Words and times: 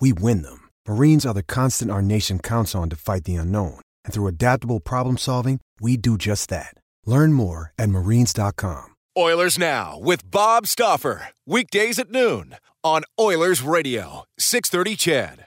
we 0.00 0.12
win 0.14 0.42
them. 0.42 0.70
Marines 0.88 1.26
are 1.26 1.34
the 1.34 1.42
constant 1.42 1.90
our 1.90 2.02
nation 2.02 2.38
counts 2.38 2.74
on 2.74 2.88
to 2.88 2.96
fight 2.96 3.24
the 3.24 3.36
unknown. 3.36 3.80
And 4.04 4.14
through 4.14 4.28
adaptable 4.28 4.80
problem 4.80 5.18
solving, 5.18 5.60
we 5.80 5.96
do 5.96 6.16
just 6.16 6.48
that. 6.48 6.74
Learn 7.04 7.32
more 7.34 7.72
at 7.78 7.90
marines.com. 7.90 8.94
Oilers 9.16 9.58
Now 9.58 9.98
with 10.00 10.30
Bob 10.30 10.66
Stauffer. 10.66 11.28
Weekdays 11.46 11.98
at 11.98 12.10
noon 12.10 12.56
on 12.82 13.02
Oilers 13.18 13.62
Radio, 13.62 14.24
630 14.38 14.96
CHED. 14.96 15.46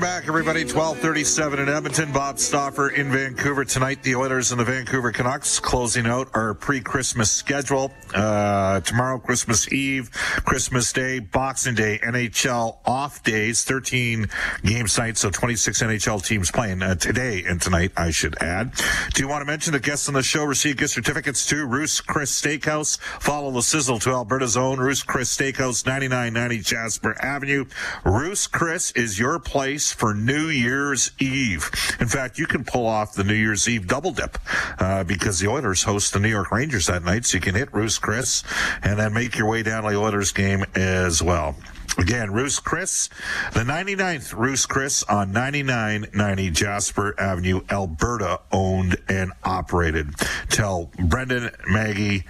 Welcome 0.00 0.18
back, 0.18 0.28
everybody. 0.28 0.60
1237 0.60 1.58
in 1.58 1.68
Edmonton. 1.68 2.10
Bob 2.10 2.38
Stauffer 2.38 2.88
in 2.88 3.12
Vancouver. 3.12 3.66
Tonight, 3.66 4.02
the 4.02 4.14
Oilers 4.14 4.50
and 4.50 4.58
the 4.58 4.64
Vancouver 4.64 5.12
Canucks 5.12 5.60
closing 5.60 6.06
out 6.06 6.30
our 6.32 6.54
pre-Christmas 6.54 7.30
schedule. 7.30 7.92
Uh, 8.14 8.80
tomorrow, 8.80 9.18
Christmas 9.18 9.70
Eve, 9.70 10.10
Christmas 10.46 10.90
Day, 10.94 11.18
Boxing 11.18 11.74
Day, 11.74 12.00
NHL 12.02 12.78
off 12.86 13.22
days, 13.22 13.62
13 13.64 14.26
game 14.64 14.88
sites, 14.88 15.20
so 15.20 15.28
26 15.28 15.82
NHL 15.82 16.24
teams 16.24 16.50
playing 16.50 16.80
uh, 16.82 16.94
today 16.94 17.44
and 17.46 17.60
tonight, 17.60 17.92
I 17.94 18.10
should 18.10 18.42
add. 18.42 18.72
Do 19.12 19.22
you 19.22 19.28
want 19.28 19.42
to 19.42 19.46
mention 19.46 19.74
the 19.74 19.80
guests 19.80 20.08
on 20.08 20.14
the 20.14 20.22
show 20.22 20.44
receive 20.44 20.78
gift 20.78 20.94
certificates 20.94 21.44
to 21.48 21.66
Ruth's 21.66 22.00
Chris 22.00 22.40
Steakhouse? 22.40 22.98
Follow 23.20 23.50
the 23.50 23.62
sizzle 23.62 23.98
to 23.98 24.10
Alberta's 24.12 24.56
own 24.56 24.78
Ruth's 24.78 25.02
Chris 25.02 25.36
Steakhouse, 25.36 25.84
9990 25.84 26.58
Jasper 26.60 27.22
Avenue. 27.22 27.66
Ruth's 28.02 28.46
Chris 28.46 28.92
is 28.92 29.18
your 29.18 29.38
place 29.38 29.89
for 29.92 30.14
New 30.14 30.48
Year's 30.48 31.12
Eve. 31.18 31.70
In 32.00 32.08
fact, 32.08 32.38
you 32.38 32.46
can 32.46 32.64
pull 32.64 32.86
off 32.86 33.14
the 33.14 33.24
New 33.24 33.34
Year's 33.34 33.68
Eve 33.68 33.86
double 33.86 34.12
dip 34.12 34.38
uh, 34.78 35.04
because 35.04 35.38
the 35.40 35.48
Oilers 35.48 35.82
host 35.82 36.12
the 36.12 36.20
New 36.20 36.28
York 36.28 36.50
Rangers 36.50 36.86
that 36.86 37.02
night, 37.02 37.24
so 37.24 37.36
you 37.36 37.40
can 37.40 37.54
hit 37.54 37.72
Ruth's 37.72 37.98
Chris 37.98 38.42
and 38.82 38.98
then 38.98 39.12
make 39.12 39.36
your 39.36 39.48
way 39.48 39.62
down 39.62 39.82
to 39.84 39.90
the 39.90 39.96
Oilers 39.96 40.32
game 40.32 40.64
as 40.74 41.22
well. 41.22 41.56
Again, 41.98 42.32
Ruth's 42.32 42.60
Chris, 42.60 43.08
the 43.52 43.60
99th 43.60 44.32
Ruth's 44.32 44.64
Chris 44.64 45.02
on 45.04 45.32
9990 45.32 46.50
Jasper 46.50 47.14
Avenue, 47.18 47.60
Alberta, 47.68 48.40
owned 48.52 48.96
and 49.08 49.32
operated. 49.42 50.14
Tell 50.48 50.90
Brendan, 50.98 51.50
Maggie, 51.66 52.24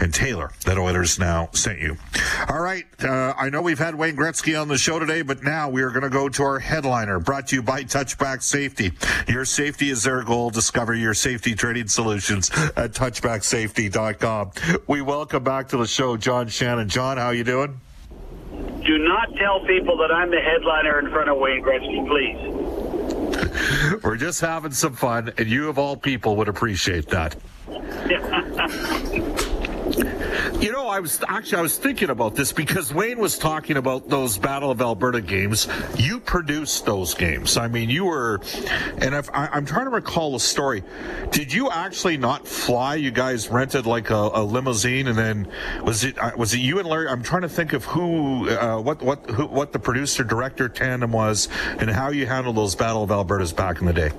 and 0.00 0.12
Taylor 0.12 0.50
that 0.64 0.78
Oilers 0.78 1.18
now 1.18 1.50
sent 1.52 1.78
you. 1.78 1.96
All 2.48 2.60
right. 2.60 2.84
Uh, 3.02 3.34
I 3.36 3.50
know 3.50 3.62
we've 3.62 3.78
had 3.78 3.94
Wayne 3.94 4.16
Gretzky 4.16 4.60
on 4.60 4.68
the 4.68 4.78
show 4.78 4.98
today, 4.98 5.22
but 5.22 5.42
now 5.42 5.68
we 5.68 5.82
are 5.82 5.90
going 5.90 6.02
to 6.02 6.10
go 6.10 6.28
to 6.28 6.42
our 6.42 6.58
headliner 6.58 7.20
brought 7.20 7.48
to 7.48 7.56
you 7.56 7.62
by 7.62 7.84
Touchback 7.84 8.42
Safety. 8.42 8.92
Your 9.28 9.44
safety 9.44 9.90
is 9.90 10.02
their 10.02 10.22
goal. 10.22 10.50
Discover 10.50 10.94
your 10.94 11.14
safety 11.14 11.54
training 11.54 11.88
solutions 11.88 12.50
at 12.76 12.92
touchbacksafety.com. 12.92 14.52
We 14.86 15.02
welcome 15.02 15.44
back 15.44 15.68
to 15.68 15.76
the 15.76 15.86
show, 15.86 16.16
John 16.16 16.48
Shannon. 16.48 16.88
John, 16.88 17.18
how 17.18 17.30
you 17.30 17.44
doing? 17.44 17.80
Do 18.84 18.98
not 18.98 19.34
tell 19.36 19.60
people 19.66 19.96
that 19.98 20.10
I'm 20.10 20.30
the 20.30 20.40
headliner 20.40 20.98
in 20.98 21.10
front 21.10 21.28
of 21.28 21.38
Wayne 21.38 21.62
Gretzky, 21.62 22.06
please. 22.08 24.00
We're 24.02 24.16
just 24.16 24.40
having 24.40 24.72
some 24.72 24.94
fun, 24.94 25.32
and 25.36 25.48
you 25.48 25.68
of 25.68 25.78
all 25.78 25.96
people 25.96 26.36
would 26.36 26.48
appreciate 26.48 27.08
that. 27.08 27.36
You 30.60 30.72
know, 30.72 30.88
I 30.88 31.00
was 31.00 31.18
actually 31.26 31.56
I 31.56 31.62
was 31.62 31.78
thinking 31.78 32.10
about 32.10 32.34
this 32.34 32.52
because 32.52 32.92
Wayne 32.92 33.18
was 33.18 33.38
talking 33.38 33.78
about 33.78 34.10
those 34.10 34.36
Battle 34.36 34.70
of 34.70 34.82
Alberta 34.82 35.22
games. 35.22 35.66
You 35.96 36.20
produced 36.20 36.84
those 36.84 37.14
games. 37.14 37.56
I 37.56 37.66
mean, 37.66 37.88
you 37.88 38.04
were, 38.04 38.42
and 38.98 39.14
if 39.14 39.30
I, 39.30 39.48
I'm 39.50 39.64
trying 39.64 39.86
to 39.86 39.90
recall 39.90 40.32
the 40.32 40.40
story, 40.40 40.84
did 41.30 41.50
you 41.50 41.70
actually 41.70 42.18
not 42.18 42.46
fly? 42.46 42.96
You 42.96 43.10
guys 43.10 43.48
rented 43.48 43.86
like 43.86 44.10
a, 44.10 44.30
a 44.34 44.44
limousine, 44.44 45.08
and 45.08 45.16
then 45.16 45.50
was 45.82 46.04
it 46.04 46.18
uh, 46.18 46.32
was 46.36 46.52
it 46.52 46.58
you 46.58 46.78
and 46.78 46.86
Larry? 46.86 47.08
I'm 47.08 47.22
trying 47.22 47.42
to 47.42 47.48
think 47.48 47.72
of 47.72 47.86
who, 47.86 48.50
uh, 48.50 48.82
what 48.82 49.00
what 49.00 49.30
who, 49.30 49.46
what 49.46 49.72
the 49.72 49.78
producer 49.78 50.24
director 50.24 50.68
tandem 50.68 51.12
was, 51.12 51.48
and 51.78 51.88
how 51.88 52.10
you 52.10 52.26
handled 52.26 52.56
those 52.56 52.74
Battle 52.74 53.02
of 53.02 53.08
Albertas 53.08 53.56
back 53.56 53.80
in 53.80 53.86
the 53.86 53.94
day. 53.94 54.10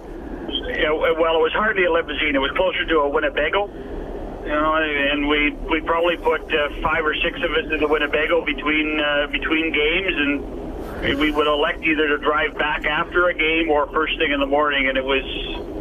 Yeah, 0.50 0.92
well, 0.92 1.38
it 1.38 1.44
was 1.46 1.54
hardly 1.54 1.86
a 1.86 1.92
limousine. 1.92 2.36
It 2.36 2.40
was 2.40 2.52
closer 2.58 2.84
to 2.84 2.96
a 3.02 3.10
Winnebago. 3.10 3.70
You 4.42 4.50
know, 4.50 4.74
and 4.74 5.28
we 5.28 5.52
we 5.70 5.82
probably 5.82 6.18
put 6.18 6.42
uh, 6.54 6.70
five 6.82 7.06
or 7.06 7.14
six 7.16 7.38
of 7.38 7.52
us 7.52 7.72
in 7.72 7.80
the 7.80 7.88
Winnebago 7.88 8.44
between 8.44 9.00
uh, 9.00 9.28
between 9.28 9.72
games, 9.72 10.16
and 10.18 11.20
we 11.20 11.30
would 11.30 11.46
elect 11.46 11.84
either 11.84 12.08
to 12.08 12.18
drive 12.18 12.58
back 12.58 12.86
after 12.86 13.30
a 13.30 13.34
game 13.34 13.70
or 13.70 13.86
first 13.94 14.18
thing 14.18 14.32
in 14.32 14.40
the 14.40 14.50
morning. 14.50 14.90
And 14.90 14.98
it 14.98 15.06
was 15.06 15.22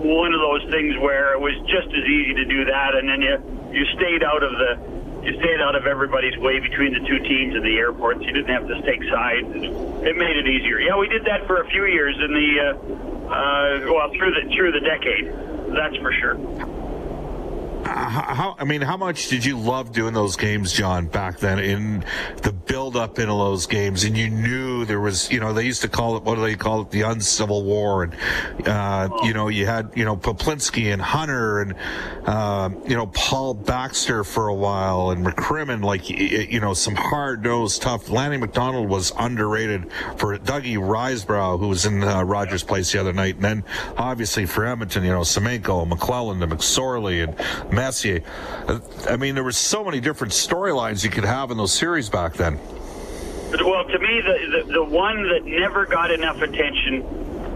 one 0.04 0.34
of 0.34 0.40
those 0.40 0.68
things 0.70 0.96
where 0.98 1.32
it 1.32 1.40
was 1.40 1.56
just 1.72 1.88
as 1.88 2.04
easy 2.04 2.34
to 2.34 2.44
do 2.44 2.64
that, 2.66 2.94
and 2.94 3.08
then 3.08 3.22
you 3.22 3.36
you 3.72 3.84
stayed 3.96 4.22
out 4.22 4.42
of 4.42 4.52
the 4.52 5.00
you 5.24 5.32
stayed 5.40 5.60
out 5.60 5.74
of 5.74 5.86
everybody's 5.86 6.36
way 6.38 6.60
between 6.60 6.92
the 6.92 7.00
two 7.00 7.18
teams 7.20 7.54
in 7.54 7.62
the 7.62 7.76
airports. 7.76 8.20
You 8.20 8.32
didn't 8.32 8.52
have 8.52 8.68
to 8.68 8.80
take 8.82 9.02
sides. 9.08 9.48
It 10.04 10.16
made 10.16 10.36
it 10.36 10.46
easier. 10.46 10.80
Yeah, 10.80 10.96
we 10.96 11.08
did 11.08 11.24
that 11.24 11.46
for 11.46 11.60
a 11.60 11.68
few 11.68 11.86
years 11.86 12.16
in 12.16 12.32
the 12.32 12.50
uh, 12.60 12.76
uh, 13.24 13.92
well 13.92 14.10
through 14.16 14.32
the 14.36 14.52
through 14.54 14.72
the 14.72 14.80
decade. 14.80 15.32
That's 15.76 15.96
for 15.96 16.12
sure. 16.12 16.79
How 17.94 18.56
I 18.58 18.64
mean, 18.64 18.82
how 18.82 18.96
much 18.96 19.28
did 19.28 19.44
you 19.44 19.58
love 19.58 19.92
doing 19.92 20.14
those 20.14 20.36
games, 20.36 20.72
John, 20.72 21.06
back 21.06 21.38
then 21.38 21.58
in 21.58 22.04
the 22.42 22.52
build 22.70 22.94
up 22.94 23.18
into 23.18 23.32
those 23.32 23.66
games? 23.66 24.04
And 24.04 24.16
you 24.16 24.30
knew 24.30 24.84
there 24.84 25.00
was, 25.00 25.30
you 25.32 25.40
know, 25.40 25.52
they 25.52 25.64
used 25.64 25.82
to 25.82 25.88
call 25.88 26.16
it, 26.16 26.22
what 26.22 26.36
do 26.36 26.42
they 26.42 26.54
call 26.54 26.82
it? 26.82 26.90
The 26.92 27.02
uncivil 27.02 27.64
war. 27.64 28.04
And, 28.04 28.14
uh, 28.66 29.08
you 29.24 29.34
know, 29.34 29.48
you 29.48 29.66
had, 29.66 29.90
you 29.96 30.04
know, 30.04 30.16
Peplinski 30.16 30.92
and 30.92 31.02
Hunter 31.02 31.62
and, 31.62 31.74
uh, 32.26 32.70
you 32.86 32.94
know, 32.94 33.06
Paul 33.08 33.54
Baxter 33.54 34.22
for 34.22 34.46
a 34.46 34.54
while 34.54 35.10
and 35.10 35.26
McCrimmon, 35.26 35.82
like, 35.82 36.08
you 36.08 36.60
know, 36.60 36.72
some 36.72 36.94
hard 36.94 37.42
nosed 37.42 37.82
tough. 37.82 38.08
Lanny 38.08 38.36
McDonald 38.36 38.88
was 38.88 39.12
underrated 39.18 39.90
for 40.16 40.38
Dougie 40.38 40.76
Risebrough, 40.76 41.58
who 41.58 41.66
was 41.66 41.86
in 41.86 42.04
uh, 42.04 42.22
Rogers 42.22 42.62
Place 42.62 42.92
the 42.92 43.00
other 43.00 43.12
night. 43.12 43.34
And 43.34 43.44
then 43.44 43.64
obviously 43.96 44.46
for 44.46 44.64
Edmonton, 44.64 45.02
you 45.02 45.10
know, 45.10 45.22
Semenko, 45.22 45.90
McClelland, 45.90 46.40
and 46.40 46.52
McSorley 46.52 47.24
and 47.24 47.72
Messier. 47.72 48.22
Uh, 48.68 48.78
I 49.08 49.16
mean, 49.16 49.34
there 49.34 49.42
were 49.42 49.50
so 49.50 49.82
many 49.82 49.98
different 49.98 50.32
storylines 50.32 51.02
you 51.02 51.10
could 51.10 51.24
have 51.24 51.50
in 51.50 51.56
those 51.56 51.72
series 51.72 52.08
back 52.08 52.34
then. 52.34 52.59
Well, 53.50 53.84
to 53.84 53.98
me, 53.98 54.22
the, 54.22 54.64
the 54.64 54.72
the 54.74 54.84
one 54.84 55.28
that 55.28 55.44
never 55.44 55.84
got 55.84 56.10
enough 56.12 56.40
attention, 56.40 57.02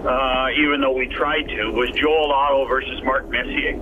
uh, 0.04 0.48
even 0.58 0.80
though 0.80 0.92
we 0.92 1.06
tried 1.06 1.48
to, 1.48 1.70
was 1.70 1.90
Joel 1.90 2.32
Otto 2.32 2.66
versus 2.66 3.02
Mark 3.04 3.28
Messier. 3.30 3.78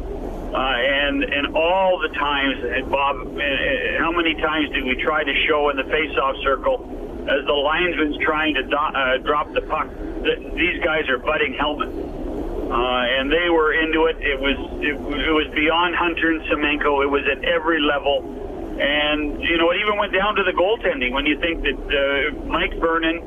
Uh, 0.52 0.58
and 0.58 1.24
and 1.24 1.56
all 1.56 1.98
the 1.98 2.10
times, 2.14 2.62
and 2.62 2.90
Bob, 2.90 3.16
uh, 3.16 3.40
uh, 3.40 3.98
how 3.98 4.12
many 4.12 4.34
times 4.34 4.68
did 4.70 4.84
we 4.84 4.94
try 5.02 5.24
to 5.24 5.32
show 5.48 5.70
in 5.70 5.76
the 5.76 5.84
face-off 5.84 6.36
circle 6.44 6.84
as 7.24 7.46
the 7.46 7.52
linesman's 7.52 8.18
trying 8.18 8.54
to 8.54 8.62
do, 8.62 8.76
uh, 8.76 9.16
drop 9.18 9.50
the 9.54 9.62
puck? 9.62 9.88
That 9.88 10.52
these 10.54 10.84
guys 10.84 11.08
are 11.08 11.16
butting 11.16 11.54
helmets, 11.54 11.96
uh, 11.96 13.16
and 13.16 13.32
they 13.32 13.48
were 13.48 13.72
into 13.72 14.04
it. 14.06 14.20
It 14.20 14.38
was 14.38 14.58
it, 14.82 14.92
it 14.92 15.32
was 15.32 15.48
beyond 15.54 15.96
Hunter 15.96 16.30
and 16.32 16.42
Semenko. 16.42 17.02
It 17.02 17.10
was 17.10 17.24
at 17.32 17.42
every 17.44 17.80
level. 17.80 18.41
And, 18.72 19.40
you 19.42 19.58
know, 19.58 19.70
it 19.70 19.78
even 19.84 19.98
went 19.98 20.12
down 20.12 20.34
to 20.36 20.44
the 20.44 20.56
goaltending 20.56 21.12
when 21.12 21.26
you 21.26 21.38
think 21.40 21.62
that 21.62 21.76
uh, 21.76 22.46
Mike 22.48 22.72
Vernon 22.80 23.20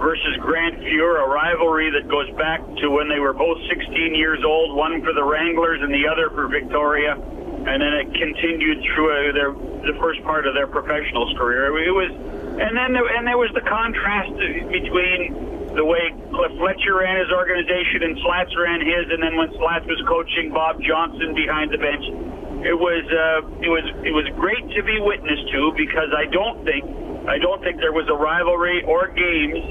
versus 0.00 0.36
Grant 0.40 0.78
Fuhr, 0.80 1.22
a 1.22 1.28
rivalry 1.28 1.90
that 1.90 2.08
goes 2.08 2.30
back 2.38 2.60
to 2.82 2.90
when 2.90 3.08
they 3.08 3.18
were 3.18 3.32
both 3.32 3.58
16 3.68 4.14
years 4.14 4.42
old, 4.44 4.76
one 4.76 5.02
for 5.02 5.12
the 5.12 5.24
Wranglers 5.24 5.80
and 5.82 5.92
the 5.92 6.06
other 6.06 6.30
for 6.30 6.48
Victoria. 6.48 7.14
And 7.14 7.82
then 7.82 7.92
it 7.94 8.06
continued 8.14 8.82
through 8.94 9.10
uh, 9.10 9.32
their 9.34 9.52
the 9.82 9.94
first 10.00 10.22
part 10.22 10.46
of 10.46 10.54
their 10.54 10.66
professional 10.66 11.30
career. 11.36 11.70
It 11.78 11.90
was, 11.90 12.10
and 12.58 12.72
then 12.76 12.92
there, 12.92 13.06
and 13.06 13.26
there 13.26 13.38
was 13.38 13.50
the 13.54 13.62
contrast 13.62 14.34
between 14.70 15.74
the 15.74 15.84
way 15.84 16.10
Cliff 16.34 16.52
Fletcher 16.58 16.98
ran 16.98 17.22
his 17.22 17.30
organization 17.30 18.02
and 18.02 18.18
Slats 18.24 18.50
ran 18.56 18.80
his, 18.82 19.06
and 19.10 19.22
then 19.22 19.36
when 19.36 19.52
Slats 19.54 19.86
was 19.86 20.00
coaching, 20.08 20.50
Bob 20.50 20.82
Johnson 20.82 21.34
behind 21.34 21.70
the 21.70 21.78
bench. 21.78 22.04
It 22.68 22.76
was 22.76 23.00
uh, 23.08 23.64
it 23.64 23.72
was 23.72 23.86
it 24.04 24.12
was 24.12 24.28
great 24.36 24.60
to 24.76 24.82
be 24.84 25.00
witness 25.00 25.40
to 25.56 25.72
because 25.72 26.12
I 26.12 26.28
don't 26.28 26.60
think 26.68 26.84
I 27.24 27.40
don't 27.40 27.64
think 27.64 27.80
there 27.80 27.96
was 27.96 28.04
a 28.12 28.18
rivalry 28.20 28.84
or 28.84 29.08
games 29.08 29.64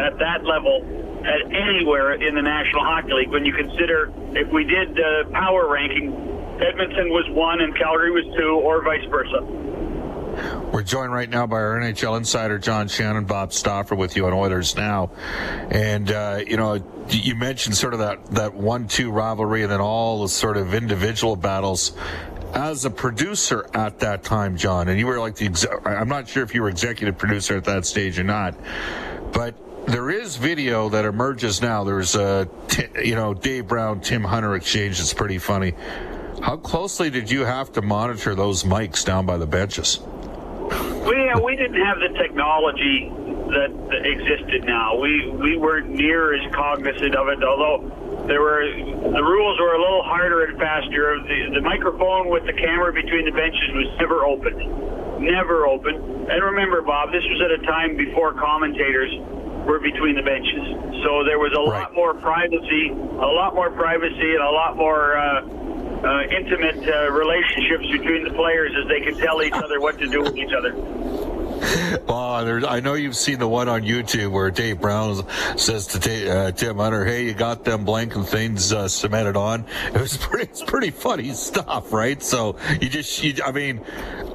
at 0.00 0.16
that 0.24 0.40
level 0.48 0.80
at 1.20 1.44
anywhere 1.52 2.16
in 2.16 2.34
the 2.34 2.40
National 2.40 2.80
Hockey 2.80 3.12
League. 3.12 3.28
When 3.28 3.44
you 3.44 3.52
consider 3.52 4.08
if 4.32 4.48
we 4.48 4.64
did 4.64 4.96
uh, 4.96 5.28
power 5.36 5.68
ranking, 5.68 6.16
Edmonton 6.64 7.12
was 7.12 7.28
one 7.28 7.60
and 7.60 7.76
Calgary 7.76 8.08
was 8.08 8.24
two, 8.40 8.56
or 8.56 8.80
vice 8.80 9.04
versa. 9.12 9.44
We're 10.74 10.82
joined 10.82 11.12
right 11.12 11.30
now 11.30 11.46
by 11.46 11.58
our 11.58 11.78
NHL 11.78 12.16
insider 12.16 12.58
John 12.58 12.88
Shannon, 12.88 13.26
Bob 13.26 13.52
Stauffer, 13.52 13.94
with 13.94 14.16
you 14.16 14.26
on 14.26 14.32
Oilers 14.32 14.74
now, 14.74 15.12
and 15.70 16.10
uh, 16.10 16.40
you 16.44 16.56
know 16.56 16.84
you 17.10 17.36
mentioned 17.36 17.76
sort 17.76 17.92
of 17.92 18.00
that 18.00 18.26
that 18.32 18.54
one-two 18.54 19.12
rivalry, 19.12 19.62
and 19.62 19.70
then 19.70 19.80
all 19.80 20.22
the 20.22 20.28
sort 20.28 20.56
of 20.56 20.74
individual 20.74 21.36
battles. 21.36 21.92
As 22.54 22.84
a 22.84 22.90
producer 22.90 23.70
at 23.72 24.00
that 24.00 24.24
time, 24.24 24.56
John, 24.56 24.88
and 24.88 24.98
you 24.98 25.06
were 25.06 25.20
like 25.20 25.36
the 25.36 25.46
ex- 25.46 25.64
I'm 25.84 26.08
not 26.08 26.26
sure 26.26 26.42
if 26.42 26.52
you 26.56 26.62
were 26.62 26.68
executive 26.68 27.16
producer 27.18 27.56
at 27.56 27.64
that 27.66 27.86
stage 27.86 28.18
or 28.18 28.24
not, 28.24 28.56
but 29.32 29.54
there 29.86 30.10
is 30.10 30.34
video 30.34 30.88
that 30.88 31.04
emerges 31.04 31.62
now. 31.62 31.84
There's 31.84 32.16
a, 32.16 32.48
you 33.00 33.14
know, 33.14 33.32
Dave 33.32 33.68
Brown, 33.68 34.00
Tim 34.00 34.24
Hunter 34.24 34.56
exchange. 34.56 34.98
It's 34.98 35.14
pretty 35.14 35.38
funny. 35.38 35.74
How 36.42 36.56
closely 36.56 37.10
did 37.10 37.30
you 37.30 37.44
have 37.44 37.70
to 37.74 37.80
monitor 37.80 38.34
those 38.34 38.64
mics 38.64 39.04
down 39.04 39.24
by 39.24 39.36
the 39.36 39.46
benches? 39.46 40.00
We 41.34 41.40
uh, 41.40 41.44
we 41.44 41.56
didn't 41.56 41.80
have 41.84 41.98
the 41.98 42.16
technology 42.18 43.10
that, 43.50 43.70
that 43.90 44.02
existed 44.06 44.64
now. 44.64 44.96
We 44.98 45.30
we 45.30 45.56
weren't 45.56 45.90
near 45.90 46.34
as 46.34 46.42
cognizant 46.54 47.14
of 47.14 47.28
it, 47.28 47.42
although 47.42 48.24
there 48.26 48.40
were 48.40 48.62
the 48.64 49.22
rules 49.22 49.58
were 49.60 49.74
a 49.74 49.80
little 49.80 50.02
harder 50.02 50.44
and 50.44 50.58
faster. 50.58 51.18
The, 51.22 51.54
the 51.54 51.60
microphone 51.60 52.30
with 52.30 52.46
the 52.46 52.52
camera 52.54 52.92
between 52.92 53.24
the 53.26 53.32
benches 53.32 53.68
was 53.74 53.88
never 54.00 54.24
open, 54.24 55.24
never 55.24 55.66
open. 55.66 55.94
And 56.30 56.42
remember, 56.42 56.82
Bob, 56.82 57.12
this 57.12 57.24
was 57.24 57.40
at 57.44 57.50
a 57.50 57.66
time 57.66 57.96
before 57.96 58.34
commentators 58.34 59.12
were 59.66 59.80
between 59.80 60.14
the 60.14 60.22
benches, 60.22 61.02
so 61.04 61.24
there 61.24 61.38
was 61.38 61.52
a 61.56 61.60
Right. 61.60 61.88
lot 61.88 61.94
more 61.94 62.12
privacy, 62.14 62.90
a 62.92 63.32
lot 63.32 63.54
more 63.54 63.70
privacy, 63.70 64.34
and 64.34 64.42
a 64.42 64.50
lot 64.50 64.76
more. 64.76 65.16
Uh, 65.16 65.40
uh, 66.04 66.22
intimate 66.30 66.86
uh, 66.86 67.10
relationships 67.10 67.86
between 67.90 68.24
the 68.24 68.32
players 68.34 68.72
as 68.80 68.88
they 68.88 69.00
could 69.00 69.18
tell 69.18 69.42
each 69.42 69.54
other 69.54 69.80
what 69.80 69.98
to 69.98 70.06
do 70.06 70.22
with 70.22 70.36
each 70.36 70.52
other. 70.52 71.33
I 72.74 72.80
know 72.80 72.94
you've 72.94 73.16
seen 73.16 73.38
the 73.38 73.46
one 73.46 73.68
on 73.68 73.82
YouTube 73.82 74.32
where 74.32 74.50
Dave 74.50 74.80
Brown 74.80 75.24
says 75.56 75.86
to 75.88 76.30
uh, 76.30 76.50
Tim 76.52 76.76
Hunter, 76.76 77.04
"Hey, 77.04 77.24
you 77.24 77.34
got 77.34 77.64
them 77.64 77.86
blanking 77.86 78.26
things 78.26 78.72
uh, 78.72 78.88
cemented 78.88 79.36
on." 79.36 79.64
It 79.94 80.00
was 80.00 80.16
pretty, 80.20 80.44
it's 80.50 80.62
pretty 80.62 80.90
funny 80.90 81.32
stuff, 81.32 81.92
right? 81.92 82.22
So 82.22 82.56
you 82.80 82.88
just, 82.88 83.22
you, 83.22 83.36
I 83.44 83.52
mean, 83.52 83.80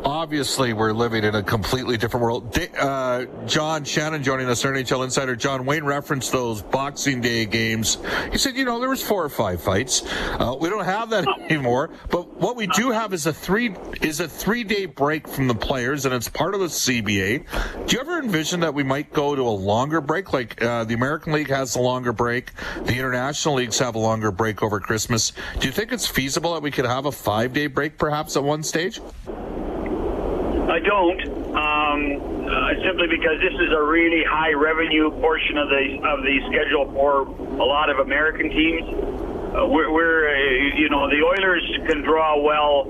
obviously 0.03 0.73
we're 0.73 0.93
living 0.93 1.23
in 1.23 1.35
a 1.35 1.43
completely 1.43 1.97
different 1.97 2.23
world. 2.23 2.57
Uh, 2.77 3.25
John 3.45 3.83
Shannon 3.83 4.23
joining 4.23 4.47
us, 4.47 4.63
NHL 4.63 5.03
insider. 5.03 5.35
John 5.35 5.65
Wayne 5.65 5.83
referenced 5.83 6.31
those 6.31 6.61
Boxing 6.61 7.21
Day 7.21 7.45
games. 7.45 7.97
He 8.31 8.37
said, 8.37 8.55
you 8.55 8.65
know, 8.65 8.79
there 8.79 8.89
was 8.89 9.03
four 9.03 9.23
or 9.23 9.29
five 9.29 9.61
fights. 9.61 10.03
Uh, 10.05 10.55
we 10.59 10.69
don't 10.69 10.85
have 10.85 11.09
that 11.09 11.27
anymore, 11.49 11.89
but 12.09 12.39
what 12.39 12.55
we 12.55 12.67
do 12.67 12.91
have 12.91 13.13
is 13.13 13.25
a 13.25 13.33
three 13.33 13.75
is 14.01 14.19
a 14.19 14.27
three 14.27 14.63
day 14.63 14.85
break 14.85 15.27
from 15.27 15.47
the 15.47 15.55
players, 15.55 16.05
and 16.05 16.13
it's 16.13 16.29
part 16.29 16.53
of 16.53 16.61
the 16.61 16.69
CBA. 17.09 17.87
Do 17.87 17.95
you 17.95 18.01
ever 18.01 18.19
envision 18.19 18.59
that 18.61 18.73
we 18.73 18.83
might 18.83 19.11
go 19.11 19.35
to 19.35 19.41
a 19.41 19.49
longer 19.49 20.01
break? 20.01 20.33
Like 20.33 20.61
uh, 20.61 20.83
the 20.83 20.93
American 20.93 21.33
League 21.33 21.49
has 21.49 21.75
a 21.75 21.81
longer 21.81 22.13
break, 22.13 22.51
the 22.83 22.93
international 22.93 23.55
leagues 23.55 23.79
have 23.79 23.95
a 23.95 23.99
longer 23.99 24.31
break 24.31 24.61
over 24.63 24.79
Christmas. 24.79 25.33
Do 25.59 25.67
you 25.67 25.73
think 25.73 25.91
it's 25.91 26.07
feasible 26.07 26.53
that 26.53 26.61
we 26.61 26.71
could 26.71 26.85
have 26.85 27.05
a 27.05 27.11
five 27.11 27.53
day 27.53 27.67
break 27.67 27.97
perhaps 27.97 28.35
at 28.35 28.43
one 28.43 28.63
stage? 28.63 29.01
I 29.27 30.77
don't, 30.77 31.21
um, 31.57 32.47
uh, 32.47 32.73
simply 32.85 33.07
because 33.07 33.41
this 33.41 33.53
is 33.53 33.73
a 33.75 33.81
really 33.81 34.23
high 34.23 34.53
revenue 34.53 35.09
portion 35.19 35.57
of 35.57 35.69
the 35.69 35.99
of 36.05 36.21
the 36.21 36.39
schedule 36.47 36.91
for 36.93 37.21
a 37.23 37.65
lot 37.65 37.89
of 37.89 37.99
American 37.99 38.49
teams. 38.49 38.87
Uh, 38.87 39.65
we're, 39.65 39.91
we're 39.91 40.29
uh, 40.29 40.77
you 40.77 40.89
know, 40.89 41.09
the 41.09 41.23
Oilers 41.23 41.65
can 41.87 42.03
draw 42.03 42.39
well 42.39 42.85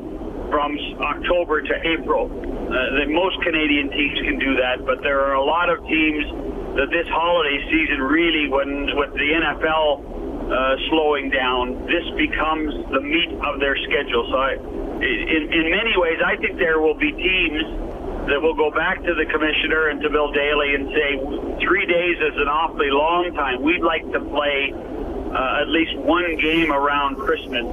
from 0.49 0.77
October 1.01 1.61
to 1.61 1.73
April. 1.85 2.29
Uh, 2.29 3.05
most 3.09 3.41
Canadian 3.41 3.89
teams 3.89 4.19
can 4.21 4.37
do 4.37 4.55
that, 4.57 4.85
but 4.85 5.01
there 5.01 5.21
are 5.25 5.33
a 5.33 5.45
lot 5.45 5.69
of 5.69 5.79
teams 5.87 6.25
that 6.77 6.89
this 6.93 7.07
holiday 7.09 7.57
season 7.69 8.01
really, 8.01 8.49
when 8.49 8.93
with 8.97 9.13
the 9.13 9.29
NFL 9.33 9.89
uh, 10.49 10.75
slowing 10.89 11.29
down, 11.29 11.85
this 11.85 12.05
becomes 12.17 12.73
the 12.93 13.01
meat 13.01 13.31
of 13.45 13.59
their 13.59 13.77
schedule. 13.89 14.25
So, 14.29 14.37
I, 14.37 14.53
in, 15.01 15.41
in 15.49 15.65
many 15.69 15.93
ways, 15.97 16.19
I 16.25 16.35
think 16.37 16.57
there 16.57 16.81
will 16.81 16.97
be 16.97 17.11
teams 17.13 17.63
that 18.29 18.37
will 18.41 18.55
go 18.55 18.69
back 18.69 19.01
to 19.01 19.13
the 19.17 19.25
commissioner 19.25 19.89
and 19.89 20.01
to 20.01 20.09
Bill 20.09 20.31
Daly 20.31 20.77
and 20.77 20.85
say, 20.93 21.09
three 21.65 21.85
days 21.89 22.17
is 22.21 22.37
an 22.37 22.49
awfully 22.49 22.93
long 22.93 23.33
time. 23.33 23.61
We'd 23.65 23.81
like 23.81 24.05
to 24.13 24.21
play 24.21 24.69
uh, 25.31 25.61
at 25.61 25.67
least 25.69 25.95
one 25.97 26.37
game 26.37 26.71
around 26.71 27.17
Christmas. 27.17 27.65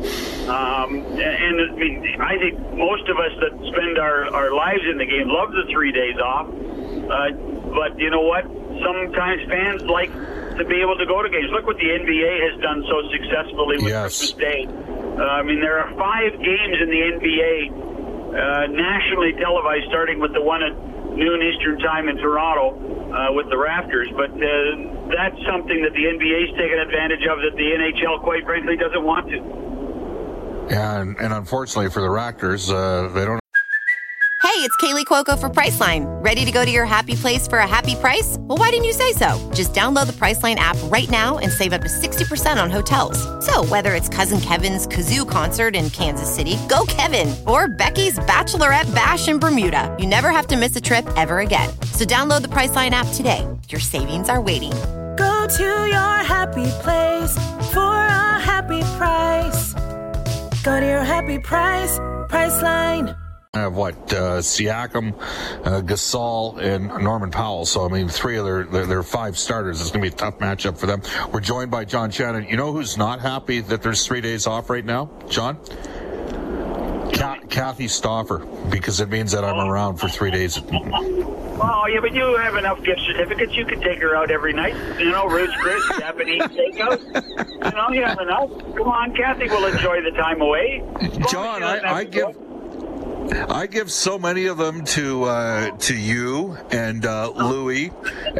Um, 0.48 0.94
and, 0.94 1.20
and 1.20 1.60
I 1.72 1.74
mean, 1.74 2.20
I 2.20 2.36
think 2.38 2.58
most 2.74 3.08
of 3.08 3.16
us 3.18 3.32
that 3.40 3.52
spend 3.72 3.98
our, 3.98 4.26
our 4.34 4.54
lives 4.54 4.82
in 4.90 4.98
the 4.98 5.06
game 5.06 5.28
love 5.28 5.52
the 5.52 5.64
three 5.72 5.92
days 5.92 6.16
off. 6.18 6.46
Uh, 6.48 7.32
but 7.74 7.98
you 7.98 8.10
know 8.10 8.22
what? 8.22 8.44
Sometimes 8.84 9.42
fans 9.48 9.82
like 9.82 10.12
to 10.56 10.64
be 10.64 10.80
able 10.80 10.96
to 10.96 11.06
go 11.06 11.22
to 11.22 11.28
games. 11.28 11.48
Look 11.50 11.66
what 11.66 11.76
the 11.76 11.88
NBA 11.88 12.50
has 12.52 12.60
done 12.60 12.84
so 12.88 13.02
successfully 13.10 13.76
with 13.78 13.88
Yes. 13.88 14.18
Christmas 14.18 14.32
Day. 14.40 14.66
Uh, 14.66 15.22
I 15.24 15.42
mean, 15.42 15.60
there 15.60 15.78
are 15.80 15.88
five 15.96 16.32
games 16.40 16.76
in 16.80 16.88
the 16.92 17.02
NBA 17.16 17.72
uh, 18.36 18.66
nationally 18.68 19.32
televised, 19.40 19.84
starting 19.88 20.20
with 20.20 20.32
the 20.34 20.42
one 20.42 20.62
at 20.62 20.72
noon 21.16 21.40
Eastern 21.42 21.78
Time 21.78 22.08
in 22.08 22.16
Toronto 22.18 22.76
uh, 23.12 23.32
with 23.32 23.48
the 23.48 23.56
Raptors. 23.56 24.12
But 24.16 24.30
uh, 24.36 24.95
that's 25.10 25.38
something 25.46 25.82
that 25.82 25.92
the 25.92 26.04
NBA's 26.04 26.50
taken 26.58 26.78
advantage 26.78 27.24
of 27.26 27.38
that 27.38 27.54
the 27.56 27.68
NHL, 27.78 28.22
quite 28.22 28.44
frankly, 28.44 28.76
doesn't 28.76 29.04
want 29.04 29.28
to. 29.30 29.38
And, 30.74 31.16
and 31.18 31.32
unfortunately 31.32 31.90
for 31.90 32.00
the 32.00 32.08
Raptors, 32.08 32.72
uh, 32.72 33.08
they 33.12 33.24
don't. 33.24 33.40
Hey, 34.42 34.62
it's 34.62 34.76
Kaley 34.78 35.04
Cuoco 35.04 35.38
for 35.38 35.50
Priceline. 35.50 36.06
Ready 36.24 36.46
to 36.46 36.50
go 36.50 36.64
to 36.64 36.70
your 36.70 36.86
happy 36.86 37.14
place 37.14 37.46
for 37.46 37.58
a 37.58 37.66
happy 37.66 37.94
price? 37.96 38.36
Well, 38.40 38.56
why 38.56 38.70
didn't 38.70 38.86
you 38.86 38.94
say 38.94 39.12
so? 39.12 39.50
Just 39.52 39.74
download 39.74 40.06
the 40.06 40.14
Priceline 40.14 40.54
app 40.54 40.78
right 40.84 41.10
now 41.10 41.36
and 41.36 41.52
save 41.52 41.74
up 41.74 41.82
to 41.82 41.88
60% 41.88 42.62
on 42.62 42.70
hotels. 42.70 43.18
So, 43.44 43.66
whether 43.66 43.94
it's 43.94 44.08
Cousin 44.08 44.40
Kevin's 44.40 44.86
Kazoo 44.86 45.28
concert 45.28 45.76
in 45.76 45.90
Kansas 45.90 46.34
City, 46.34 46.56
go 46.70 46.86
Kevin, 46.88 47.34
or 47.46 47.68
Becky's 47.68 48.18
Bachelorette 48.20 48.92
Bash 48.94 49.28
in 49.28 49.38
Bermuda, 49.38 49.94
you 50.00 50.06
never 50.06 50.30
have 50.30 50.46
to 50.46 50.56
miss 50.56 50.74
a 50.74 50.80
trip 50.80 51.06
ever 51.16 51.40
again. 51.40 51.68
So, 51.92 52.06
download 52.06 52.40
the 52.40 52.48
Priceline 52.48 52.92
app 52.92 53.08
today. 53.12 53.46
Your 53.68 53.80
savings 53.80 54.30
are 54.30 54.40
waiting. 54.40 54.72
Go 55.46 55.52
to 55.58 55.62
your 55.62 56.24
happy 56.24 56.66
place 56.82 57.34
for 57.72 57.94
a 57.94 58.40
happy 58.40 58.80
price. 58.98 59.74
Go 60.64 60.80
to 60.80 60.84
your 60.84 61.04
happy 61.04 61.38
price, 61.38 62.00
Priceline. 62.28 63.16
I 63.54 63.60
have 63.60 63.76
what 63.76 63.94
uh, 64.12 64.40
Siakam, 64.40 65.14
uh, 65.64 65.82
Gasol, 65.82 66.58
and 66.58 66.88
Norman 67.00 67.30
Powell. 67.30 67.64
So 67.64 67.84
I 67.84 67.88
mean, 67.92 68.08
three 68.08 68.38
of 68.38 68.44
their, 68.44 68.64
their 68.64 68.86
their 68.86 69.02
five 69.04 69.38
starters. 69.38 69.80
It's 69.80 69.92
going 69.92 70.02
to 70.02 70.10
be 70.10 70.12
a 70.12 70.18
tough 70.18 70.38
matchup 70.38 70.78
for 70.78 70.86
them. 70.86 71.00
We're 71.30 71.38
joined 71.38 71.70
by 71.70 71.84
John 71.84 72.10
Shannon. 72.10 72.48
You 72.48 72.56
know 72.56 72.72
who's 72.72 72.96
not 72.96 73.20
happy 73.20 73.60
that 73.60 73.82
there's 73.84 74.04
three 74.04 74.20
days 74.20 74.48
off 74.48 74.68
right 74.68 74.84
now, 74.84 75.08
John? 75.28 75.58
Ca- 77.14 77.42
Kathy 77.48 77.86
Stauffer, 77.86 78.38
because 78.68 78.98
it 78.98 79.10
means 79.10 79.30
that 79.30 79.44
I'm 79.44 79.64
around 79.64 79.98
for 79.98 80.08
three 80.08 80.32
days. 80.32 80.60
Oh, 81.58 81.86
yeah, 81.86 82.00
but 82.00 82.12
you 82.12 82.36
have 82.36 82.56
enough 82.56 82.82
gift 82.82 83.00
certificates. 83.06 83.54
You 83.56 83.64
could 83.64 83.80
take 83.80 84.00
her 84.00 84.14
out 84.14 84.30
every 84.30 84.52
night. 84.52 84.74
You 84.98 85.10
know, 85.10 85.26
Ruth's 85.26 85.54
Chris, 85.56 85.82
Japanese 85.98 86.42
takeout. 86.42 87.00
You 87.64 87.70
know, 87.70 87.90
you 87.90 88.04
have 88.04 88.20
enough. 88.20 88.50
Come 88.76 88.88
on, 88.88 89.14
Kathy 89.14 89.48
will 89.48 89.64
enjoy 89.66 90.02
the 90.02 90.10
time 90.12 90.40
away. 90.40 90.82
As 91.00 91.16
John, 91.30 91.62
I, 91.62 91.80
I 91.82 92.04
give. 92.04 92.34
go. 92.34 92.45
I 93.32 93.66
give 93.66 93.90
so 93.90 94.18
many 94.18 94.46
of 94.46 94.56
them 94.56 94.84
to 94.86 95.24
uh, 95.24 95.70
to 95.70 95.96
you 95.96 96.56
and 96.70 97.04
uh, 97.04 97.30
Louie 97.30 97.90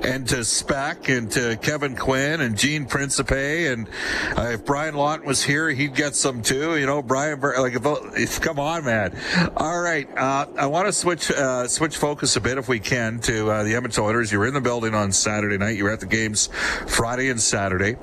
and 0.02 0.28
to 0.28 0.44
Speck 0.44 1.08
and 1.08 1.30
to 1.32 1.56
Kevin 1.56 1.96
Quinn 1.96 2.40
and 2.40 2.56
Gene 2.56 2.86
Principe 2.86 3.66
and 3.72 3.88
uh, 4.36 4.50
if 4.52 4.64
Brian 4.64 4.94
Lawton 4.94 5.26
was 5.26 5.42
here, 5.42 5.68
he'd 5.70 5.94
get 5.94 6.14
some 6.14 6.42
too. 6.42 6.76
You 6.76 6.86
know, 6.86 7.02
Brian, 7.02 7.40
like 7.40 7.74
if, 7.74 7.82
if 8.16 8.40
come 8.40 8.58
on, 8.58 8.84
man. 8.84 9.16
All 9.56 9.80
right, 9.80 10.08
uh, 10.16 10.46
I 10.56 10.66
want 10.66 10.86
to 10.86 10.92
switch 10.92 11.30
uh, 11.30 11.66
switch 11.68 11.96
focus 11.96 12.36
a 12.36 12.40
bit 12.40 12.58
if 12.58 12.68
we 12.68 12.78
can 12.78 13.18
to 13.20 13.50
uh, 13.50 13.62
the 13.64 13.74
Edmonton 13.74 14.04
Oilers. 14.04 14.30
You 14.30 14.38
were 14.38 14.46
in 14.46 14.54
the 14.54 14.60
building 14.60 14.94
on 14.94 15.12
Saturday 15.12 15.58
night. 15.58 15.76
You 15.76 15.84
were 15.84 15.92
at 15.92 16.00
the 16.00 16.06
games 16.06 16.48
Friday 16.86 17.28
and 17.30 17.40
Saturday. 17.40 17.96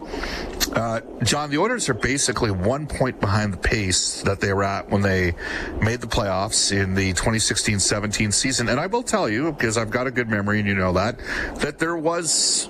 Uh, 0.73 1.01
John, 1.23 1.51
the 1.51 1.59
Oilers 1.59 1.87
are 1.87 1.93
basically 1.93 2.49
one 2.49 2.87
point 2.87 3.19
behind 3.19 3.53
the 3.53 3.57
pace 3.57 4.21
that 4.23 4.39
they 4.39 4.51
were 4.53 4.63
at 4.63 4.89
when 4.89 5.01
they 5.01 5.35
made 5.81 6.01
the 6.01 6.07
playoffs 6.07 6.72
in 6.73 6.95
the 6.95 7.13
2016-17 7.13 8.33
season. 8.33 8.69
And 8.69 8.79
I 8.79 8.87
will 8.87 9.03
tell 9.03 9.29
you, 9.29 9.51
because 9.51 9.77
I've 9.77 9.91
got 9.91 10.07
a 10.07 10.11
good 10.11 10.29
memory 10.29 10.59
and 10.59 10.67
you 10.67 10.75
know 10.75 10.93
that, 10.93 11.19
that 11.55 11.79
there 11.79 11.95
was 11.97 12.69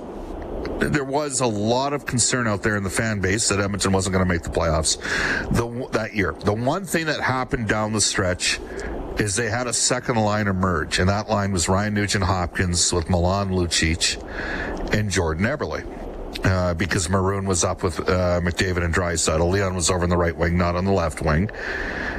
there 0.80 1.04
was 1.04 1.42
a 1.42 1.48
lot 1.48 1.94
of 1.94 2.06
concern 2.06 2.48
out 2.48 2.64
there 2.64 2.76
in 2.76 2.84
the 2.84 2.90
fan 2.90 3.20
base 3.20 3.50
that 3.50 3.60
Edmonton 3.60 3.92
wasn't 3.92 4.14
going 4.14 4.26
to 4.26 4.34
make 4.34 4.44
the 4.44 4.50
playoffs 4.50 4.98
the, 5.52 5.90
that 5.92 6.16
year. 6.16 6.34
The 6.34 6.54
one 6.54 6.86
thing 6.86 7.06
that 7.08 7.20
happened 7.22 7.68
down 7.68 7.94
the 7.94 8.02
stretch 8.02 8.60
is 9.18 9.36
they 9.36 9.50
had 9.50 9.68
a 9.68 9.74
second 9.74 10.16
line 10.16 10.48
emerge, 10.48 11.00
and 11.00 11.10
that 11.10 11.30
line 11.30 11.52
was 11.52 11.70
Ryan 11.70 11.94
Nugent 11.94 12.24
Hopkins 12.24 12.92
with 12.92 13.10
Milan 13.10 13.50
Lucic 13.50 14.22
and 14.94 15.10
Jordan 15.10 15.46
Eberle. 15.46 16.03
Uh, 16.44 16.74
because 16.74 17.10
Maroon 17.10 17.46
was 17.46 17.64
up 17.64 17.84
with 17.84 18.00
uh, 18.02 18.42
McDavid 18.42 18.84
and 18.84 18.94
Draisaitl. 18.94 19.50
Leon 19.50 19.76
was 19.76 19.90
over 19.90 20.04
in 20.04 20.10
the 20.10 20.18
right 20.18 20.36
wing, 20.36 20.58
not 20.58 20.76
on 20.76 20.84
the 20.84 20.92
left 20.92 21.22
wing. 21.22 21.50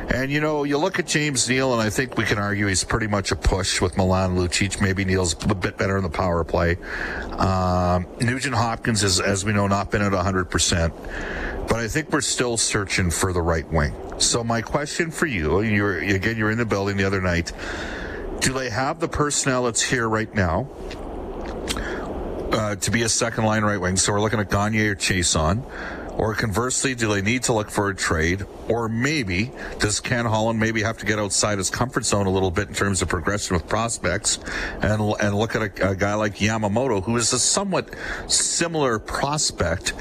And 0.09 0.31
you 0.31 0.40
know, 0.40 0.64
you 0.64 0.78
look 0.78 0.99
at 0.99 1.07
James 1.07 1.49
Neal, 1.49 1.73
and 1.73 1.83
I 1.83 1.90
think 1.90 2.16
we 2.16 2.25
can 2.25 2.38
argue 2.38 2.66
he's 2.66 2.85
pretty 2.85 3.07
much 3.07 3.33
a 3.33 3.37
push 3.37 3.81
with 3.81 3.97
Milan 3.97 4.37
Lucic. 4.37 4.81
Maybe 4.81 5.04
Neal's 5.04 5.35
a 5.45 5.54
bit 5.54 5.76
better 5.76 5.97
in 5.97 6.02
the 6.02 6.11
power 6.11 6.45
play. 6.45 6.76
Um, 7.33 8.07
Nugent 8.21 8.54
Hopkins 8.54 9.02
is, 9.02 9.21
as 9.21 9.45
we 9.45 9.52
know, 9.52 9.66
not 9.66 9.90
been 9.90 10.02
at 10.02 10.12
100%. 10.12 11.69
But 11.69 11.81
I 11.81 11.88
think 11.88 12.12
we're 12.12 12.21
still 12.21 12.57
searching 12.57 13.11
for 13.11 13.33
the 13.33 13.40
right 13.40 13.71
wing. 13.73 13.95
So 14.19 14.45
my 14.45 14.61
question 14.61 15.11
for 15.11 15.26
you, 15.26 15.61
you're 15.62 15.99
again, 15.99 16.37
you're 16.37 16.50
in 16.50 16.59
the 16.59 16.66
building 16.66 16.97
the 16.97 17.04
other 17.04 17.21
night. 17.21 17.52
Do 18.40 18.52
they 18.52 18.69
have 18.69 19.00
the 19.00 19.09
personnel 19.09 19.64
that's 19.64 19.83
here 19.83 20.09
right 20.09 20.33
now 20.35 20.69
uh, 22.55 22.77
to 22.77 22.91
be 22.91 23.03
a 23.03 23.09
second 23.09 23.45
line 23.45 23.65
right 23.65 23.81
wing? 23.81 23.97
So 23.97 24.13
we're 24.13 24.21
looking 24.21 24.41
at 24.41 24.49
Gagner 24.49 24.93
or 24.93 24.97
Chiasson. 24.97 25.63
Or 26.17 26.33
conversely, 26.33 26.95
do 26.95 27.13
they 27.13 27.23
need 27.23 27.43
to 27.45 27.53
look 27.53 27.71
for 27.71 27.89
a 27.89 27.95
trade? 27.95 28.47
Or 28.69 28.89
maybe 28.89 29.51
does 29.81 29.99
Ken 29.99 30.25
Holland 30.25 30.61
maybe 30.61 30.83
have 30.83 30.97
to 30.99 31.07
get 31.07 31.19
outside 31.19 31.59
his 31.59 31.71
comfort 31.71 32.05
zone 32.05 32.27
a 32.27 32.31
little 32.31 32.53
bit 32.53 32.69
in 32.69 32.75
terms 32.75 33.03
of 33.03 33.09
progression 33.09 33.57
with 33.57 33.67
prospects 33.67 34.39
and 34.81 35.03
and 35.21 35.37
look 35.37 35.57
at 35.57 35.63
a, 35.63 35.91
a 35.91 35.97
guy 35.97 36.15
like 36.15 36.37
Yamamoto, 36.37 37.03
who 37.03 37.17
is 37.17 37.33
a 37.33 37.39
somewhat 37.39 37.93
similar 38.29 39.01
prospect 39.01 39.93